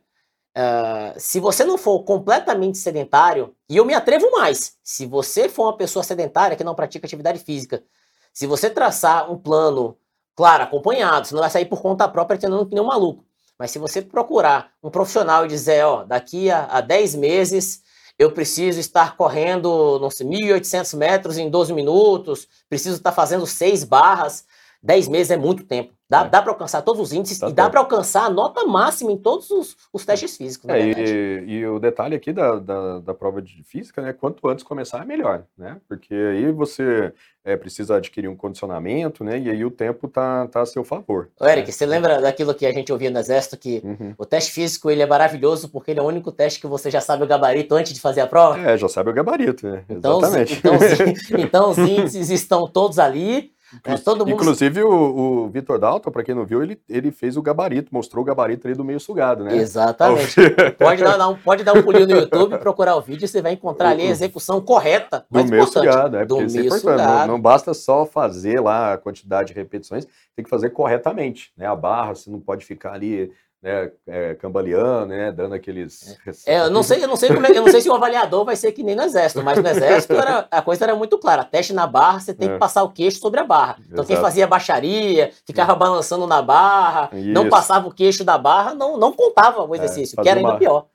Uh, 0.56 1.20
se 1.20 1.40
você 1.40 1.64
não 1.64 1.80
for 1.80 2.04
completamente 2.04 2.78
sedentário, 2.78 3.56
e 3.68 3.76
eu 3.76 3.84
me 3.84 3.96
atrevo 3.96 4.30
mais, 4.30 4.78
se 4.84 5.04
você 5.04 5.50
for 5.50 5.64
uma 5.64 5.76
pessoa 5.76 6.04
sedentária 6.04 6.56
que 6.56 6.64
não 6.64 6.76
pratica 6.76 7.08
atividade 7.08 7.40
física, 7.40 7.84
se 8.32 8.46
você 8.46 8.70
traçar 8.70 9.32
um 9.32 9.38
plano, 9.38 9.98
claro, 10.36 10.64
acompanhado, 10.64 11.28
você 11.28 11.34
não 11.34 11.42
vai 11.42 11.50
sair 11.50 11.66
por 11.66 11.82
conta 11.82 12.08
própria 12.08 12.38
treinando 12.38 12.68
que 12.68 12.76
nem 12.76 12.84
um 12.84 12.88
maluco, 12.88 13.26
mas 13.58 13.72
se 13.72 13.80
você 13.80 14.00
procurar 14.00 14.72
um 14.84 14.92
profissional 14.92 15.44
e 15.44 15.48
dizer, 15.48 15.84
ó, 15.86 16.04
daqui 16.04 16.52
a, 16.52 16.66
a 16.66 16.82
10 16.82 17.16
meses 17.16 17.82
eu 18.20 18.32
preciso 18.32 18.80
estar 18.80 19.18
correndo, 19.18 19.98
não 20.00 20.12
sei, 20.12 20.28
1.800 20.28 20.96
metros 20.96 21.38
em 21.40 21.50
12 21.50 21.74
minutos, 21.74 22.48
preciso 22.70 22.98
estar 22.98 23.12
fazendo 23.12 23.48
6 23.48 23.84
barras, 23.86 24.46
10 24.84 25.08
meses 25.08 25.32
é 25.32 25.38
muito 25.38 25.64
tempo. 25.64 25.94
Dá, 26.14 26.26
é. 26.26 26.30
dá 26.30 26.42
para 26.44 26.52
alcançar 26.52 26.84
todos 26.84 27.02
os 27.02 27.12
índices 27.12 27.40
tá 27.40 27.50
e 27.50 27.54
dá 27.54 27.68
para 27.68 27.80
alcançar 27.80 28.26
a 28.26 28.30
nota 28.30 28.64
máxima 28.66 29.12
em 29.12 29.18
todos 29.18 29.50
os, 29.50 29.76
os 29.92 30.06
testes 30.06 30.38
físicos. 30.38 30.70
É, 30.70 30.80
e, 30.80 31.44
e, 31.48 31.66
o 31.66 31.80
detalhe 31.80 32.16
aqui 32.16 32.32
da, 32.32 32.60
da, 32.60 33.00
da, 33.00 33.14
prova 33.16 33.42
de 33.42 33.64
física, 33.64 34.00
né? 34.00 34.14
Quanto 34.14 34.48
antes 34.48 34.64
começar, 34.64 35.02
é 35.02 35.06
melhor, 35.06 35.44
né? 35.58 35.78
Porque 35.88 36.14
aí 36.14 36.52
você 36.52 37.12
é, 37.44 37.58
precisa 37.58 37.96
adquirir 37.96 38.28
um 38.28 38.36
condicionamento, 38.36 39.24
né? 39.24 39.40
E 39.40 39.50
aí 39.50 39.66
o 39.66 39.72
tempo 39.72 40.08
tá, 40.08 40.48
tá 40.48 40.62
a 40.62 40.66
seu 40.68 40.84
favor. 40.84 41.30
Ô, 41.40 41.48
Eric, 41.48 41.68
né? 41.68 41.72
você 41.72 41.86
lembra 41.86 42.22
daquilo 42.22 42.54
que 42.54 42.68
a 42.68 42.72
gente 42.72 42.92
ouvia 42.92 43.10
no 43.10 43.18
Exército, 43.18 43.58
que 43.58 43.82
uhum. 43.84 44.14
o 44.16 44.26
teste 44.26 44.52
físico 44.52 44.92
ele 44.92 45.02
é 45.02 45.08
maravilhoso 45.08 45.68
porque 45.70 45.92
ele 45.92 46.00
é 46.00 46.04
o 46.04 46.08
único 46.08 46.32
teste 46.32 46.62
que 46.62 46.68
você 46.68 46.92
já 46.92 47.02
sabe 47.02 47.24
o 47.24 47.28
gabarito 47.28 47.74
antes 47.74 47.92
de 47.92 48.00
fazer 48.00 48.22
a 48.22 48.28
prova? 48.28 48.60
É, 48.60 48.78
já 48.78 48.88
sabe 48.88 49.10
o 49.10 49.14
gabarito, 49.14 49.68
né? 49.68 49.84
Então, 49.90 50.20
Exatamente. 50.20 50.60
Então, 50.60 50.74
então 51.40 51.72
os 51.72 51.78
índices 51.80 52.30
estão 52.30 52.68
todos 52.68 53.00
ali. 53.00 53.52
É, 53.84 53.98
todo 53.98 54.26
mundo... 54.26 54.36
Inclusive, 54.36 54.84
o, 54.84 55.46
o 55.46 55.50
Vitor 55.50 55.80
Dalton, 55.80 56.12
para 56.12 56.24
quem 56.24 56.36
não 56.36 56.46
viu, 56.46 56.62
ele, 56.62 56.80
ele 56.90 57.12
fez 57.12 57.38
o 57.38 57.42
gabarito, 57.42 57.94
mostrou 57.94 58.24
o 58.24 58.26
gabarito 58.26 58.68
ali 58.68 58.76
do 58.76 58.84
meio 58.84 59.00
sugado, 59.00 59.44
né? 59.44 59.56
Exatamente. 59.58 60.36
pode, 60.78 61.04
dar, 61.04 61.28
um, 61.30 61.36
pode 61.36 61.64
dar 61.64 61.74
um 61.74 61.84
pulinho 61.84 62.08
no 62.08 62.16
YouTube, 62.16 62.58
procurar 62.58 62.96
o 62.96 63.02
vídeo, 63.02 63.28
você 63.28 63.42
vai 63.42 63.54
encontrar 63.54 63.90
ali 63.90 64.04
a 64.04 64.12
execução 64.12 64.62
correta. 64.62 65.26
Do 65.30 65.44
meio 65.46 65.66
sugado, 65.68 66.18
é, 66.18 66.26
do 66.26 66.42
é 66.42 66.48
meio 66.48 66.72
sugado. 66.72 67.28
Não, 67.28 67.34
não, 67.34 67.42
basta 67.42 67.74
só 67.74 68.06
fazer 68.06 68.60
lá 68.60 68.94
a 68.94 68.98
quantidade 68.98 69.50
de 69.50 69.54
repetições, 69.54 70.08
tem 70.36 70.44
que 70.44 70.50
fazer 70.50 70.70
corretamente, 70.72 71.52
né? 71.58 71.68
A 71.68 71.76
barra, 71.76 72.16
você 72.16 72.30
não 72.30 72.40
pode 72.40 72.66
ficar 72.66 72.94
ali 72.94 73.32
né, 73.64 73.92
é, 74.06 74.36
cambaleando, 74.36 75.06
né, 75.06 75.32
dando 75.32 75.56
aqueles. 75.56 76.20
É, 76.46 76.60
eu 76.60 76.70
não 76.70 76.84
sei, 76.84 77.02
eu 77.02 77.08
não 77.08 77.16
sei 77.16 77.30
como 77.34 77.46
é, 77.48 77.52
eu 77.52 77.62
não 77.62 77.72
sei 77.72 77.80
se 77.80 77.90
o 77.90 77.94
avaliador 77.94 78.44
vai 78.44 78.58
ser 78.58 78.74
que 78.74 78.84
nem 78.84 78.94
no 78.94 79.04
exército, 79.04 79.42
mas 79.42 79.58
no 79.58 79.68
exército 79.68 80.14
era, 80.14 80.46
a 80.52 80.62
coisa 80.62 80.84
era 80.84 80.94
muito 80.94 81.18
clara. 81.18 81.46
Teste 81.46 81.72
na 81.72 81.88
barra, 81.88 82.20
você 82.20 82.34
tem 82.34 82.50
é. 82.50 82.54
que 82.54 82.60
passar 82.60 82.84
o 82.84 82.90
queixo 82.90 83.20
sobre 83.20 83.40
a 83.40 83.46
barra. 83.46 83.78
Então 83.80 84.04
Exato. 84.04 84.08
quem 84.08 84.18
fazia 84.18 84.46
baixaria, 84.46 85.32
ficava 85.46 85.74
balançando 85.74 86.28
na 86.28 86.42
barra, 86.42 87.10
Isso. 87.14 87.30
não 87.30 87.48
passava 87.48 87.88
o 87.88 87.94
queixo 87.94 88.26
da 88.26 88.38
barra, 88.38 88.76
não, 88.76 88.98
não 88.98 89.14
contava 89.14 89.64
o 89.64 89.74
é, 89.74 89.78
exercício, 89.78 90.22
que 90.22 90.28
era 90.28 90.42
ainda 90.42 90.58
pior. 90.58 90.88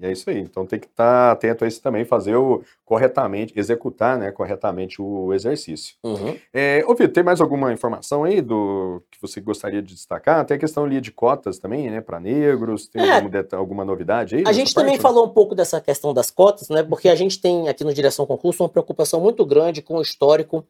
É, 0.00 0.06
e 0.06 0.08
é 0.08 0.12
isso 0.12 0.28
aí. 0.30 0.38
Então 0.38 0.66
tem 0.66 0.78
que 0.78 0.86
estar 0.86 1.28
tá 1.28 1.32
atento 1.32 1.64
a 1.64 1.68
isso 1.68 1.80
também, 1.80 2.04
fazer 2.04 2.36
o 2.36 2.62
corretamente, 2.84 3.52
executar 3.56 4.18
né, 4.18 4.30
corretamente 4.30 5.00
o 5.00 5.32
exercício. 5.32 5.94
Uhum. 6.02 6.36
É, 6.52 6.84
ô, 6.86 6.94
Vitor, 6.94 7.12
tem 7.12 7.22
mais 7.22 7.40
alguma 7.40 7.72
informação 7.72 8.24
aí 8.24 8.40
do 8.40 9.02
que 9.10 9.20
você 9.20 9.40
gostaria 9.40 9.82
de 9.82 9.94
destacar? 9.94 10.44
Tem 10.44 10.56
a 10.56 10.60
questão 10.60 10.84
ali 10.84 11.00
de 11.00 11.12
cotas 11.12 11.58
também, 11.58 11.90
né, 11.90 12.00
para 12.00 12.18
negros. 12.18 12.88
Tem 12.88 13.02
é, 13.02 13.16
algum, 13.16 13.30
alguma 13.52 13.84
novidade 13.84 14.36
aí? 14.36 14.44
A 14.46 14.52
gente 14.52 14.74
também 14.74 14.98
falou 14.98 15.26
um 15.26 15.30
pouco 15.30 15.54
dessa 15.54 15.80
questão 15.80 16.12
das 16.12 16.30
cotas, 16.30 16.68
né? 16.68 16.82
Porque 16.82 17.08
a 17.08 17.14
gente 17.14 17.40
tem 17.40 17.68
aqui 17.68 17.84
no 17.84 17.94
Direção 17.94 18.26
Concurso 18.26 18.62
uma 18.62 18.68
preocupação 18.68 19.20
muito 19.20 19.44
grande 19.44 19.82
com 19.82 19.96
o 19.96 20.02
histórico 20.02 20.64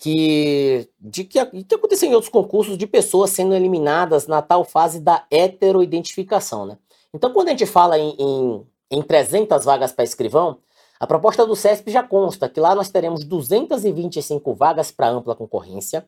que 0.00 0.88
de 0.98 1.24
que, 1.24 1.44
que 1.44 1.74
aconteceu 1.74 2.08
em 2.08 2.14
outros 2.14 2.32
concursos 2.32 2.76
de 2.78 2.86
pessoas 2.86 3.30
sendo 3.30 3.54
eliminadas 3.54 4.26
na 4.26 4.40
tal 4.40 4.64
fase 4.64 4.98
da 4.98 5.26
heteroidentificação, 5.30 6.64
né? 6.64 6.78
Então, 7.14 7.32
quando 7.32 7.48
a 7.48 7.50
gente 7.50 7.66
fala 7.66 7.98
em, 7.98 8.14
em, 8.18 8.66
em 8.90 9.02
300 9.02 9.64
vagas 9.64 9.92
para 9.92 10.04
escrivão, 10.04 10.58
a 10.98 11.06
proposta 11.06 11.46
do 11.46 11.56
CESP 11.56 11.90
já 11.90 12.02
consta 12.02 12.48
que 12.48 12.60
lá 12.60 12.74
nós 12.74 12.90
teremos 12.90 13.24
225 13.24 14.54
vagas 14.54 14.90
para 14.90 15.08
ampla 15.08 15.34
concorrência, 15.34 16.06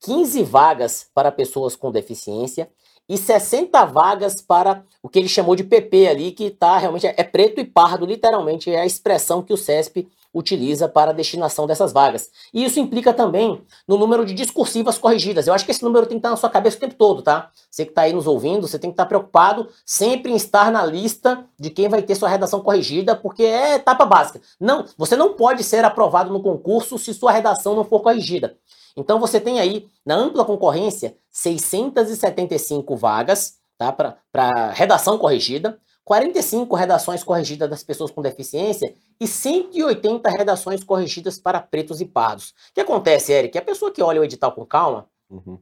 15 0.00 0.42
vagas 0.42 1.06
para 1.14 1.32
pessoas 1.32 1.74
com 1.74 1.90
deficiência 1.90 2.68
e 3.08 3.16
60 3.16 3.84
vagas 3.86 4.40
para 4.42 4.84
o 5.02 5.08
que 5.08 5.18
ele 5.18 5.28
chamou 5.28 5.56
de 5.56 5.64
PP 5.64 6.08
ali, 6.08 6.32
que 6.32 6.50
tá 6.50 6.76
realmente 6.76 7.06
é 7.06 7.24
preto 7.24 7.60
e 7.60 7.64
pardo, 7.64 8.06
literalmente 8.06 8.70
é 8.70 8.80
a 8.80 8.86
expressão 8.86 9.42
que 9.42 9.52
o 9.52 9.56
CESP 9.56 10.08
utiliza 10.34 10.88
para 10.88 11.12
a 11.12 11.14
destinação 11.14 11.66
dessas 11.66 11.92
vagas. 11.92 12.28
E 12.52 12.64
isso 12.64 12.80
implica 12.80 13.14
também 13.14 13.62
no 13.86 13.96
número 13.96 14.26
de 14.26 14.34
discursivas 14.34 14.98
corrigidas. 14.98 15.46
Eu 15.46 15.54
acho 15.54 15.64
que 15.64 15.70
esse 15.70 15.84
número 15.84 16.06
tem 16.06 16.16
que 16.16 16.18
estar 16.18 16.30
na 16.30 16.36
sua 16.36 16.50
cabeça 16.50 16.76
o 16.76 16.80
tempo 16.80 16.96
todo, 16.96 17.22
tá? 17.22 17.50
Você 17.70 17.84
que 17.84 17.92
está 17.92 18.02
aí 18.02 18.12
nos 18.12 18.26
ouvindo, 18.26 18.66
você 18.66 18.78
tem 18.78 18.90
que 18.90 18.94
estar 18.94 19.06
preocupado 19.06 19.68
sempre 19.86 20.32
em 20.32 20.36
estar 20.36 20.72
na 20.72 20.84
lista 20.84 21.46
de 21.58 21.70
quem 21.70 21.88
vai 21.88 22.02
ter 22.02 22.16
sua 22.16 22.28
redação 22.28 22.60
corrigida, 22.60 23.14
porque 23.14 23.44
é 23.44 23.76
etapa 23.76 24.04
básica. 24.04 24.40
Não, 24.58 24.84
você 24.98 25.16
não 25.16 25.34
pode 25.34 25.62
ser 25.62 25.84
aprovado 25.84 26.32
no 26.32 26.42
concurso 26.42 26.98
se 26.98 27.14
sua 27.14 27.30
redação 27.30 27.76
não 27.76 27.84
for 27.84 28.00
corrigida. 28.00 28.56
Então 28.96 29.20
você 29.20 29.40
tem 29.40 29.60
aí, 29.60 29.86
na 30.04 30.14
ampla 30.14 30.44
concorrência, 30.44 31.16
675 31.30 32.96
vagas 32.96 33.58
tá, 33.78 33.92
para 33.92 34.70
redação 34.72 35.18
corrigida. 35.18 35.78
45 36.04 36.76
redações 36.76 37.24
corrigidas 37.24 37.68
das 37.68 37.82
pessoas 37.82 38.10
com 38.10 38.20
deficiência 38.20 38.94
e 39.18 39.26
180 39.26 40.28
redações 40.30 40.84
corrigidas 40.84 41.38
para 41.38 41.60
pretos 41.60 42.00
e 42.00 42.04
pardos. 42.04 42.50
O 42.70 42.74
que 42.74 42.80
acontece, 42.80 43.32
Eric? 43.32 43.56
A 43.56 43.62
pessoa 43.62 43.90
que 43.90 44.02
olha 44.02 44.20
o 44.20 44.24
edital 44.24 44.52
com 44.52 44.66
calma, 44.66 45.08
uhum. 45.30 45.58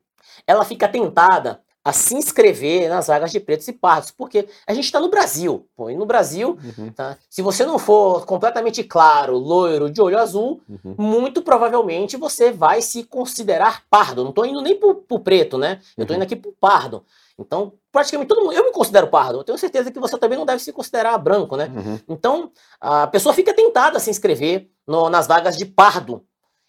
ela 0.46 0.64
fica 0.64 0.88
tentada 0.88 1.60
a 1.84 1.92
se 1.92 2.14
inscrever 2.14 2.88
nas 2.88 3.08
vagas 3.08 3.32
de 3.32 3.40
pretos 3.40 3.66
e 3.66 3.72
pardos, 3.72 4.12
porque 4.12 4.48
a 4.66 4.72
gente 4.72 4.84
está 4.84 5.00
no 5.00 5.08
Brasil. 5.08 5.66
Pô, 5.76 5.90
e 5.90 5.96
no 5.96 6.06
Brasil, 6.06 6.56
uhum. 6.78 6.92
tá? 6.92 7.18
se 7.28 7.42
você 7.42 7.64
não 7.64 7.78
for 7.78 8.24
completamente 8.24 8.84
claro, 8.84 9.36
loiro, 9.36 9.90
de 9.90 10.00
olho 10.00 10.18
azul, 10.18 10.60
uhum. 10.68 10.94
muito 10.96 11.42
provavelmente 11.42 12.16
você 12.16 12.52
vai 12.52 12.80
se 12.80 13.02
considerar 13.04 13.82
pardo. 13.90 14.22
Não 14.22 14.30
estou 14.30 14.46
indo 14.46 14.60
nem 14.60 14.78
para 14.78 14.90
o 14.90 15.18
preto, 15.18 15.58
né? 15.58 15.80
Eu 15.96 16.02
estou 16.02 16.14
uhum. 16.14 16.22
indo 16.22 16.24
aqui 16.24 16.36
para 16.36 16.50
o 16.50 16.54
pardo. 16.54 17.04
Então, 17.38 17.74
praticamente 17.90 18.28
todo 18.28 18.42
mundo. 18.42 18.52
Eu 18.52 18.64
me 18.64 18.72
considero 18.72 19.08
pardo. 19.08 19.38
Eu 19.38 19.44
tenho 19.44 19.58
certeza 19.58 19.90
que 19.90 19.98
você 19.98 20.18
também 20.18 20.38
não 20.38 20.46
deve 20.46 20.62
se 20.62 20.72
considerar 20.72 21.16
branco, 21.18 21.56
né? 21.56 21.70
Uhum. 21.74 22.00
Então, 22.08 22.50
a 22.80 23.06
pessoa 23.06 23.34
fica 23.34 23.54
tentada 23.54 23.96
a 23.96 24.00
se 24.00 24.10
inscrever 24.10 24.70
no, 24.86 25.08
nas 25.08 25.26
vagas 25.26 25.56
de 25.56 25.64
pardo. 25.64 26.24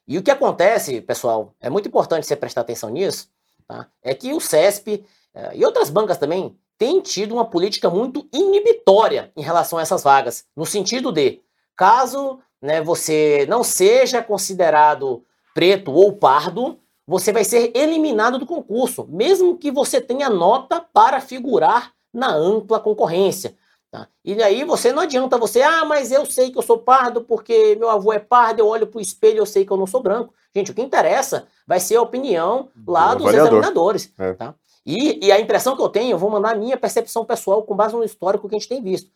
E 0.07 0.17
o 0.17 0.23
que 0.23 0.31
acontece, 0.31 1.01
pessoal, 1.01 1.53
é 1.59 1.69
muito 1.69 1.87
importante 1.87 2.27
você 2.27 2.35
prestar 2.35 2.61
atenção 2.61 2.89
nisso, 2.89 3.29
tá? 3.67 3.87
é 4.01 4.13
que 4.13 4.33
o 4.33 4.39
CESP 4.39 5.05
eh, 5.33 5.51
e 5.55 5.65
outras 5.65 5.89
bancas 5.89 6.17
também 6.17 6.57
têm 6.77 6.99
tido 6.99 7.33
uma 7.33 7.45
política 7.45 7.89
muito 7.89 8.27
inibitória 8.33 9.31
em 9.35 9.41
relação 9.41 9.79
a 9.79 9.81
essas 9.81 10.03
vagas, 10.03 10.45
no 10.55 10.65
sentido 10.65 11.09
de, 11.11 11.41
caso 11.75 12.39
né, 12.61 12.81
você 12.81 13.45
não 13.49 13.63
seja 13.63 14.21
considerado 14.21 15.23
preto 15.53 15.91
ou 15.91 16.13
pardo, 16.13 16.79
você 17.05 17.31
vai 17.31 17.43
ser 17.43 17.71
eliminado 17.75 18.37
do 18.37 18.45
concurso, 18.45 19.05
mesmo 19.09 19.57
que 19.57 19.71
você 19.71 19.99
tenha 19.99 20.29
nota 20.29 20.79
para 20.79 21.19
figurar 21.19 21.93
na 22.13 22.33
ampla 22.33 22.79
concorrência. 22.79 23.55
Tá? 23.91 24.07
E 24.25 24.41
aí 24.41 24.63
você 24.63 24.91
não 24.91 25.03
adianta 25.03 25.37
você, 25.37 25.61
ah, 25.61 25.85
mas 25.85 26.11
eu 26.11 26.25
sei 26.25 26.51
que 26.51 26.57
eu 26.57 26.63
sou 26.63 26.79
pardo 26.79 27.21
porque 27.21 27.75
meu 27.75 27.89
avô 27.89 28.11
é 28.11 28.19
pardo, 28.19 28.59
eu 28.59 28.67
olho 28.67 28.87
para 28.87 28.97
o 28.97 29.01
espelho 29.01 29.37
eu 29.37 29.45
sei 29.45 29.65
que 29.65 29.71
eu 29.71 29.77
não 29.77 29.85
sou 29.85 30.01
branco. 30.01 30.33
Gente, 30.55 30.71
o 30.71 30.73
que 30.73 30.81
interessa 30.81 31.47
vai 31.67 31.79
ser 31.79 31.97
a 31.97 32.01
opinião 32.01 32.69
lá 32.87 33.13
dos 33.13 33.31
examinadores. 33.31 34.11
É. 34.17 34.33
Tá? 34.33 34.55
E, 34.85 35.25
e, 35.25 35.31
a 35.31 35.39
impressão 35.39 35.75
que 35.75 35.81
eu 35.81 35.89
tenho, 35.89 36.11
eu 36.11 36.17
vou 36.17 36.29
mandar 36.29 36.51
a 36.51 36.55
minha 36.55 36.75
percepção 36.75 37.23
pessoal 37.23 37.63
com 37.63 37.75
base 37.75 37.95
no 37.95 38.03
histórico 38.03 38.49
que 38.49 38.55
a 38.55 38.59
gente 38.59 38.67
tem 38.67 38.81
visto. 38.81 39.09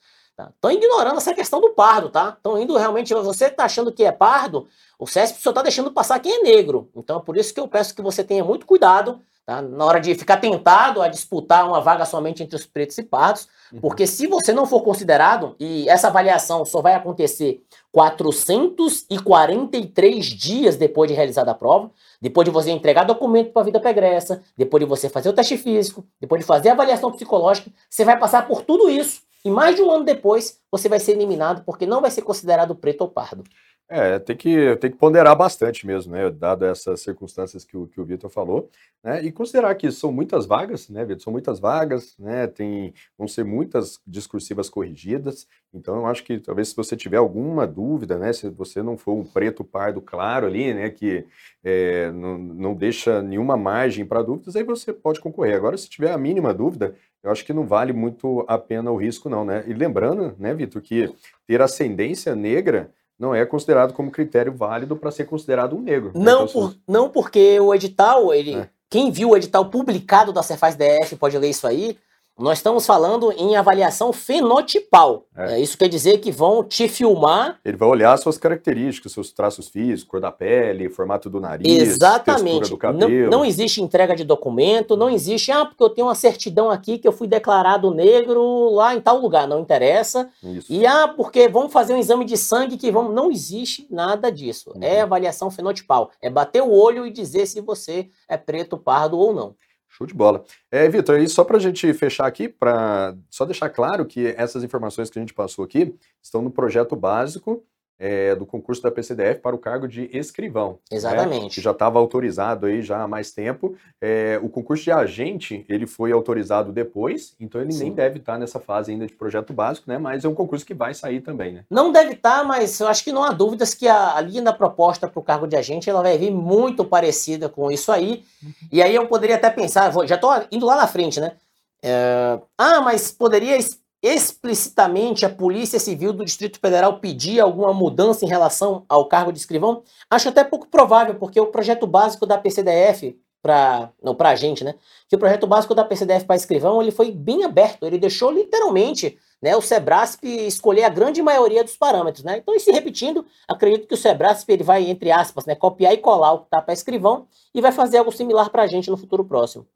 Estão 0.43 0.69
tá? 0.69 0.73
ignorando 0.73 1.17
essa 1.17 1.33
questão 1.33 1.59
do 1.59 1.71
pardo, 1.71 2.09
tá? 2.09 2.35
Estão 2.37 2.61
indo 2.61 2.77
realmente. 2.77 3.13
Você 3.13 3.45
está 3.45 3.65
achando 3.65 3.91
que 3.91 4.03
é 4.03 4.11
pardo, 4.11 4.67
o 4.99 5.07
CESP 5.07 5.41
só 5.41 5.49
está 5.49 5.63
deixando 5.63 5.91
passar 5.91 6.19
quem 6.19 6.39
é 6.39 6.43
negro. 6.43 6.89
Então 6.95 7.17
é 7.17 7.21
por 7.21 7.37
isso 7.37 7.53
que 7.53 7.59
eu 7.59 7.67
peço 7.67 7.95
que 7.95 8.01
você 8.03 8.23
tenha 8.23 8.43
muito 8.43 8.65
cuidado 8.65 9.19
tá? 9.47 9.63
na 9.63 9.83
hora 9.83 9.99
de 9.99 10.13
ficar 10.13 10.37
tentado 10.37 11.01
a 11.01 11.07
disputar 11.07 11.67
uma 11.67 11.81
vaga 11.81 12.05
somente 12.05 12.43
entre 12.43 12.55
os 12.55 12.67
pretos 12.67 12.99
e 12.99 13.03
pardos, 13.03 13.47
uhum. 13.73 13.79
porque 13.79 14.05
se 14.05 14.27
você 14.27 14.53
não 14.53 14.67
for 14.67 14.81
considerado, 14.81 15.55
e 15.59 15.89
essa 15.89 16.09
avaliação 16.09 16.63
só 16.65 16.81
vai 16.81 16.93
acontecer 16.93 17.63
443 17.91 20.25
dias 20.25 20.75
depois 20.75 21.09
de 21.09 21.15
realizada 21.15 21.49
a 21.49 21.55
prova, 21.55 21.89
depois 22.21 22.45
de 22.45 22.51
você 22.51 22.69
entregar 22.69 23.05
documento 23.05 23.53
para 23.53 23.63
a 23.63 23.65
vida 23.65 23.79
pregressa, 23.79 24.43
depois 24.55 24.83
de 24.83 24.89
você 24.89 25.09
fazer 25.09 25.29
o 25.29 25.33
teste 25.33 25.57
físico, 25.57 26.05
depois 26.19 26.41
de 26.41 26.45
fazer 26.45 26.69
a 26.69 26.73
avaliação 26.73 27.11
psicológica, 27.11 27.71
você 27.89 28.05
vai 28.05 28.19
passar 28.19 28.47
por 28.47 28.61
tudo 28.61 28.87
isso 28.89 29.25
e 29.47 29.49
mais 29.49 29.77
de 29.77 29.81
um 29.81 29.89
ano 29.89 30.03
depois, 30.03 30.59
você 30.69 30.89
vai 30.89 30.99
ser 30.99 31.13
eliminado 31.13 31.63
porque 31.63 31.85
não 31.85 32.01
vai 32.01 32.11
ser 32.11 32.21
considerado 32.21 32.75
preto 32.75 32.99
ou 33.03 33.07
pardo. 33.07 33.45
É, 33.89 34.19
tem 34.19 34.35
que, 34.35 34.75
tem 34.75 34.91
que 34.91 34.97
ponderar 34.97 35.33
bastante 35.33 35.87
mesmo, 35.87 36.11
né? 36.11 36.29
Dado 36.29 36.65
essas 36.65 36.99
circunstâncias 36.99 37.63
que 37.63 37.77
o, 37.77 37.87
que 37.87 38.01
o 38.01 38.03
Vitor 38.03 38.29
falou, 38.29 38.69
né? 39.01 39.23
E 39.23 39.31
considerar 39.31 39.73
que 39.75 39.89
são 39.91 40.11
muitas 40.11 40.45
vagas, 40.45 40.89
né, 40.89 41.05
Vitor? 41.05 41.23
São 41.23 41.31
muitas 41.31 41.57
vagas, 41.57 42.13
né? 42.19 42.47
Tem, 42.47 42.93
vão 43.17 43.29
ser 43.29 43.45
muitas 43.45 44.01
discursivas 44.05 44.69
corrigidas. 44.69 45.47
Então, 45.73 45.95
eu 45.95 46.05
acho 46.05 46.25
que 46.25 46.37
talvez 46.37 46.67
se 46.67 46.75
você 46.75 46.97
tiver 46.97 47.15
alguma 47.15 47.65
dúvida, 47.65 48.17
né? 48.17 48.33
Se 48.33 48.49
você 48.49 48.83
não 48.83 48.97
for 48.97 49.13
um 49.13 49.23
preto 49.23 49.63
pardo 49.63 50.01
claro 50.01 50.47
ali, 50.47 50.73
né? 50.73 50.89
Que 50.89 51.25
é, 51.63 52.11
não, 52.11 52.37
não 52.37 52.75
deixa 52.75 53.21
nenhuma 53.21 53.55
margem 53.55 54.05
para 54.05 54.21
dúvidas, 54.21 54.57
aí 54.57 54.63
você 54.65 54.91
pode 54.91 55.21
concorrer. 55.21 55.55
Agora, 55.55 55.77
se 55.77 55.89
tiver 55.89 56.11
a 56.11 56.17
mínima 56.17 56.53
dúvida, 56.53 56.93
eu 57.23 57.31
acho 57.31 57.45
que 57.45 57.53
não 57.53 57.65
vale 57.65 57.93
muito 57.93 58.43
a 58.49 58.57
pena 58.57 58.91
o 58.91 58.97
risco, 58.97 59.29
não, 59.29 59.45
né? 59.45 59.63
E 59.65 59.73
lembrando, 59.73 60.35
né, 60.37 60.53
Vitor, 60.53 60.81
que 60.81 61.09
ter 61.47 61.61
ascendência 61.61 62.35
negra 62.35 62.91
não 63.19 63.33
é 63.33 63.45
considerado 63.45 63.93
como 63.93 64.11
critério 64.11 64.53
válido 64.53 64.95
para 64.95 65.11
ser 65.11 65.25
considerado 65.25 65.75
um 65.75 65.81
negro. 65.81 66.11
Né? 66.13 66.23
Não, 66.23 66.45
então, 66.45 66.47
por, 66.47 66.75
não 66.87 67.09
porque 67.09 67.59
o 67.59 67.73
edital, 67.73 68.33
ele, 68.33 68.55
é. 68.55 68.69
quem 68.89 69.11
viu 69.11 69.29
o 69.29 69.37
edital 69.37 69.69
publicado 69.69 70.31
da 70.31 70.43
Cefaz 70.43 70.75
DF 70.75 71.15
pode 71.15 71.37
ler 71.37 71.49
isso 71.49 71.67
aí, 71.67 71.97
nós 72.37 72.59
estamos 72.59 72.85
falando 72.85 73.31
em 73.31 73.55
avaliação 73.55 74.13
fenotipal. 74.13 75.25
É. 75.35 75.55
É, 75.55 75.59
isso 75.59 75.77
quer 75.77 75.87
dizer 75.87 76.19
que 76.19 76.31
vão 76.31 76.63
te 76.63 76.87
filmar 76.87 77.59
Ele 77.63 77.77
vai 77.77 77.87
olhar 77.87 78.17
suas 78.17 78.37
características, 78.37 79.11
seus 79.11 79.31
traços 79.31 79.69
físicos, 79.69 80.03
cor 80.03 80.19
da 80.19 80.31
pele, 80.31 80.89
formato 80.89 81.29
do 81.29 81.39
nariz, 81.39 81.67
textura 81.67 81.91
Exatamente. 81.91 82.63
do 82.65 82.69
Não, 82.71 82.77
cabelo. 82.77 83.31
não 83.31 83.45
existe 83.45 83.81
entrega 83.81 84.15
de 84.15 84.23
documento, 84.23 84.95
não 84.95 85.09
existe, 85.09 85.51
ah, 85.51 85.65
porque 85.65 85.83
eu 85.83 85.89
tenho 85.89 86.07
uma 86.07 86.15
certidão 86.15 86.69
aqui 86.69 86.97
que 86.97 87.07
eu 87.07 87.11
fui 87.11 87.27
declarado 87.27 87.93
negro 87.93 88.69
lá 88.71 88.95
em 88.95 89.01
tal 89.01 89.19
lugar. 89.19 89.47
Não 89.47 89.59
interessa. 89.59 90.29
Isso. 90.43 90.71
E 90.71 90.85
ah, 90.85 91.07
porque 91.07 91.47
vamos 91.47 91.71
fazer 91.71 91.93
um 91.93 91.97
exame 91.97 92.25
de 92.25 92.37
sangue 92.37 92.77
que 92.77 92.91
vamos. 92.91 93.13
Não 93.13 93.31
existe 93.31 93.87
nada 93.89 94.31
disso. 94.31 94.71
Uhum. 94.75 94.83
É 94.83 95.01
avaliação 95.01 95.49
fenotipal. 95.49 96.11
É 96.21 96.29
bater 96.29 96.61
o 96.61 96.71
olho 96.71 97.05
e 97.05 97.11
dizer 97.11 97.45
se 97.45 97.61
você 97.61 98.09
é 98.27 98.37
preto, 98.37 98.77
pardo 98.77 99.17
ou 99.17 99.33
não. 99.33 99.55
Show 99.89 100.05
de 100.05 100.13
bola. 100.13 100.43
É, 100.71 100.87
Vitor, 100.87 101.19
e 101.19 101.27
só 101.27 101.43
para 101.43 101.57
a 101.57 101.59
gente 101.59 101.91
fechar 101.93 102.27
aqui, 102.27 102.47
para 102.47 103.15
só 103.29 103.45
deixar 103.45 103.69
claro 103.69 104.05
que 104.05 104.33
essas 104.37 104.63
informações 104.63 105.09
que 105.09 105.17
a 105.17 105.21
gente 105.21 105.33
passou 105.33 105.63
aqui 105.65 105.95
estão 106.21 106.41
no 106.41 106.51
projeto 106.51 106.95
básico 106.95 107.65
é, 107.99 108.35
do 108.35 108.45
concurso 108.45 108.81
da 108.81 108.91
PCDF 108.91 109.39
para 109.41 109.55
o 109.55 109.59
cargo 109.59 109.87
de 109.87 110.09
escrivão. 110.15 110.77
né, 110.91 110.97
Exatamente. 110.97 111.55
que 111.55 111.61
já 111.61 111.71
estava 111.71 111.97
autorizado 111.99 112.65
aí 112.67 112.81
já 112.81 113.01
há 113.01 113.07
mais 113.07 113.31
tempo. 113.31 113.75
É, 113.99 114.39
o 114.43 114.49
concurso 114.49 114.83
de 114.83 114.91
agente, 114.91 115.65
ele 115.67 115.87
foi 115.87 116.11
autorizado 116.11 116.71
depois, 116.71 117.35
então 117.39 117.59
ele 117.59 117.69
nem 117.69 117.77
Sim. 117.89 117.91
deve 117.93 118.19
estar 118.19 118.37
nessa 118.37 118.59
fase 118.59 118.91
ainda 118.91 119.07
de 119.07 119.13
projeto 119.13 119.51
básico, 119.53 119.89
né? 119.89 119.97
Mas 119.97 120.23
é 120.23 120.27
um 120.27 120.35
concurso 120.35 120.65
que 120.65 120.73
vai 120.73 120.93
sair 120.93 121.21
também, 121.21 121.53
né? 121.53 121.63
Não 121.69 121.91
deve 121.91 122.13
estar, 122.13 122.43
mas 122.43 122.79
eu 122.79 122.87
acho 122.87 123.03
que 123.03 123.11
não 123.11 123.23
há 123.23 123.31
dúvidas 123.31 123.73
que 123.73 123.87
a, 123.87 124.15
a 124.15 124.21
linha 124.21 124.41
da 124.43 124.53
proposta 124.53 125.07
para 125.07 125.19
o 125.19 125.23
cargo 125.23 125.47
de 125.47 125.55
agente 125.55 125.89
ela 125.89 126.01
vai 126.03 126.17
vir 126.17 126.31
muito 126.31 126.85
parecida 126.85 127.49
com 127.49 127.71
isso 127.71 127.91
aí. 127.91 128.23
E 128.71 128.81
aí 128.81 128.93
eu 128.93 129.07
poderia 129.07 129.35
até 129.35 129.49
pensar, 129.49 129.89
vou- 129.89 130.05
já 130.05 130.15
estou 130.15 130.31
indo 130.51 130.65
lá 130.65 130.75
na 130.75 130.87
frente, 130.87 131.19
né? 131.19 131.33
É, 131.81 132.39
ah, 132.57 132.81
mas 132.81 133.11
poderia 133.11 133.57
explicitamente 134.01 135.25
a 135.25 135.29
Polícia 135.29 135.79
Civil 135.79 136.13
do 136.13 136.25
Distrito 136.25 136.59
Federal 136.59 136.99
pedir 136.99 137.39
alguma 137.39 137.73
mudança 137.73 138.23
em 138.23 138.27
relação 138.27 138.85
ao 138.87 139.07
cargo 139.07 139.31
de 139.31 139.39
escrivão? 139.39 139.83
Acho 140.09 140.29
até 140.29 140.43
pouco 140.43 140.67
provável, 140.67 141.15
porque 141.15 141.39
o 141.39 141.47
projeto 141.47 141.87
básico 141.87 142.25
da 142.25 142.37
PCDF 142.37 143.19
para 143.41 143.91
não 144.03 144.15
para 144.15 144.29
a 144.29 144.35
gente, 144.35 144.63
né? 144.63 144.75
Que 145.07 145.15
o 145.15 145.19
projeto 145.19 145.47
básico 145.47 145.73
da 145.73 145.85
PCDF 145.85 146.25
para 146.25 146.35
escrivão 146.35 146.81
ele 146.81 146.91
foi 146.91 147.11
bem 147.11 147.43
aberto, 147.43 147.85
ele 147.85 147.97
deixou 147.97 148.31
literalmente 148.31 149.17
né, 149.41 149.55
o 149.55 149.61
Sebrasp 149.61 150.23
escolher 150.23 150.83
a 150.83 150.89
grande 150.89 151.21
maioria 151.21 151.63
dos 151.63 151.77
parâmetros, 151.77 152.23
né? 152.23 152.37
Então, 152.37 152.55
e 152.55 152.59
se 152.59 152.71
repetindo, 152.71 153.25
acredito 153.47 153.87
que 153.87 153.93
o 153.93 153.97
Sebrasp 153.97 154.49
ele 154.49 154.63
vai, 154.63 154.89
entre 154.89 155.11
aspas, 155.11 155.45
né, 155.45 155.55
copiar 155.55 155.93
e 155.93 155.97
colar 155.97 156.33
o 156.33 156.39
que 156.39 156.45
está 156.45 156.61
para 156.61 156.73
escrivão 156.73 157.27
e 157.53 157.61
vai 157.61 157.71
fazer 157.71 157.99
algo 157.99 158.11
similar 158.11 158.49
para 158.49 158.63
a 158.63 158.67
gente 158.67 158.89
no 158.89 158.97
futuro 158.97 159.23
próximo. 159.23 159.67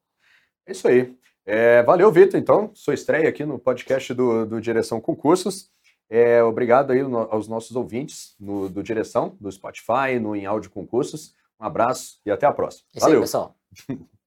É 0.66 0.72
isso 0.72 0.88
aí. 0.88 1.16
É, 1.46 1.82
valeu, 1.84 2.12
Vitor, 2.12 2.40
então. 2.40 2.72
Sua 2.74 2.94
estreia 2.94 3.28
aqui 3.28 3.44
no 3.46 3.58
podcast 3.58 4.14
do, 4.14 4.46
do 4.46 4.62
Direção 4.62 5.02
Concursos. 5.02 5.70
É, 6.10 6.44
obrigado 6.44 6.92
aí 6.92 7.02
no- 7.04 7.20
aos 7.32 7.48
nossos 7.48 7.76
ouvintes 7.76 8.36
no, 8.40 8.70
do 8.70 8.84
Direção, 8.84 9.36
do 9.40 9.52
Spotify, 9.52 10.20
no 10.22 10.36
Em 10.36 10.46
Áudio 10.46 10.70
Concursos. 10.70 11.34
Um 11.60 11.66
abraço 11.66 12.20
e 12.26 12.32
até 12.32 12.46
a 12.46 12.52
próxima. 12.52 12.86
É 12.94 12.98
isso 12.98 13.06
aí, 13.06 13.12
Valeu. 13.12 13.22
pessoal. 13.22 13.56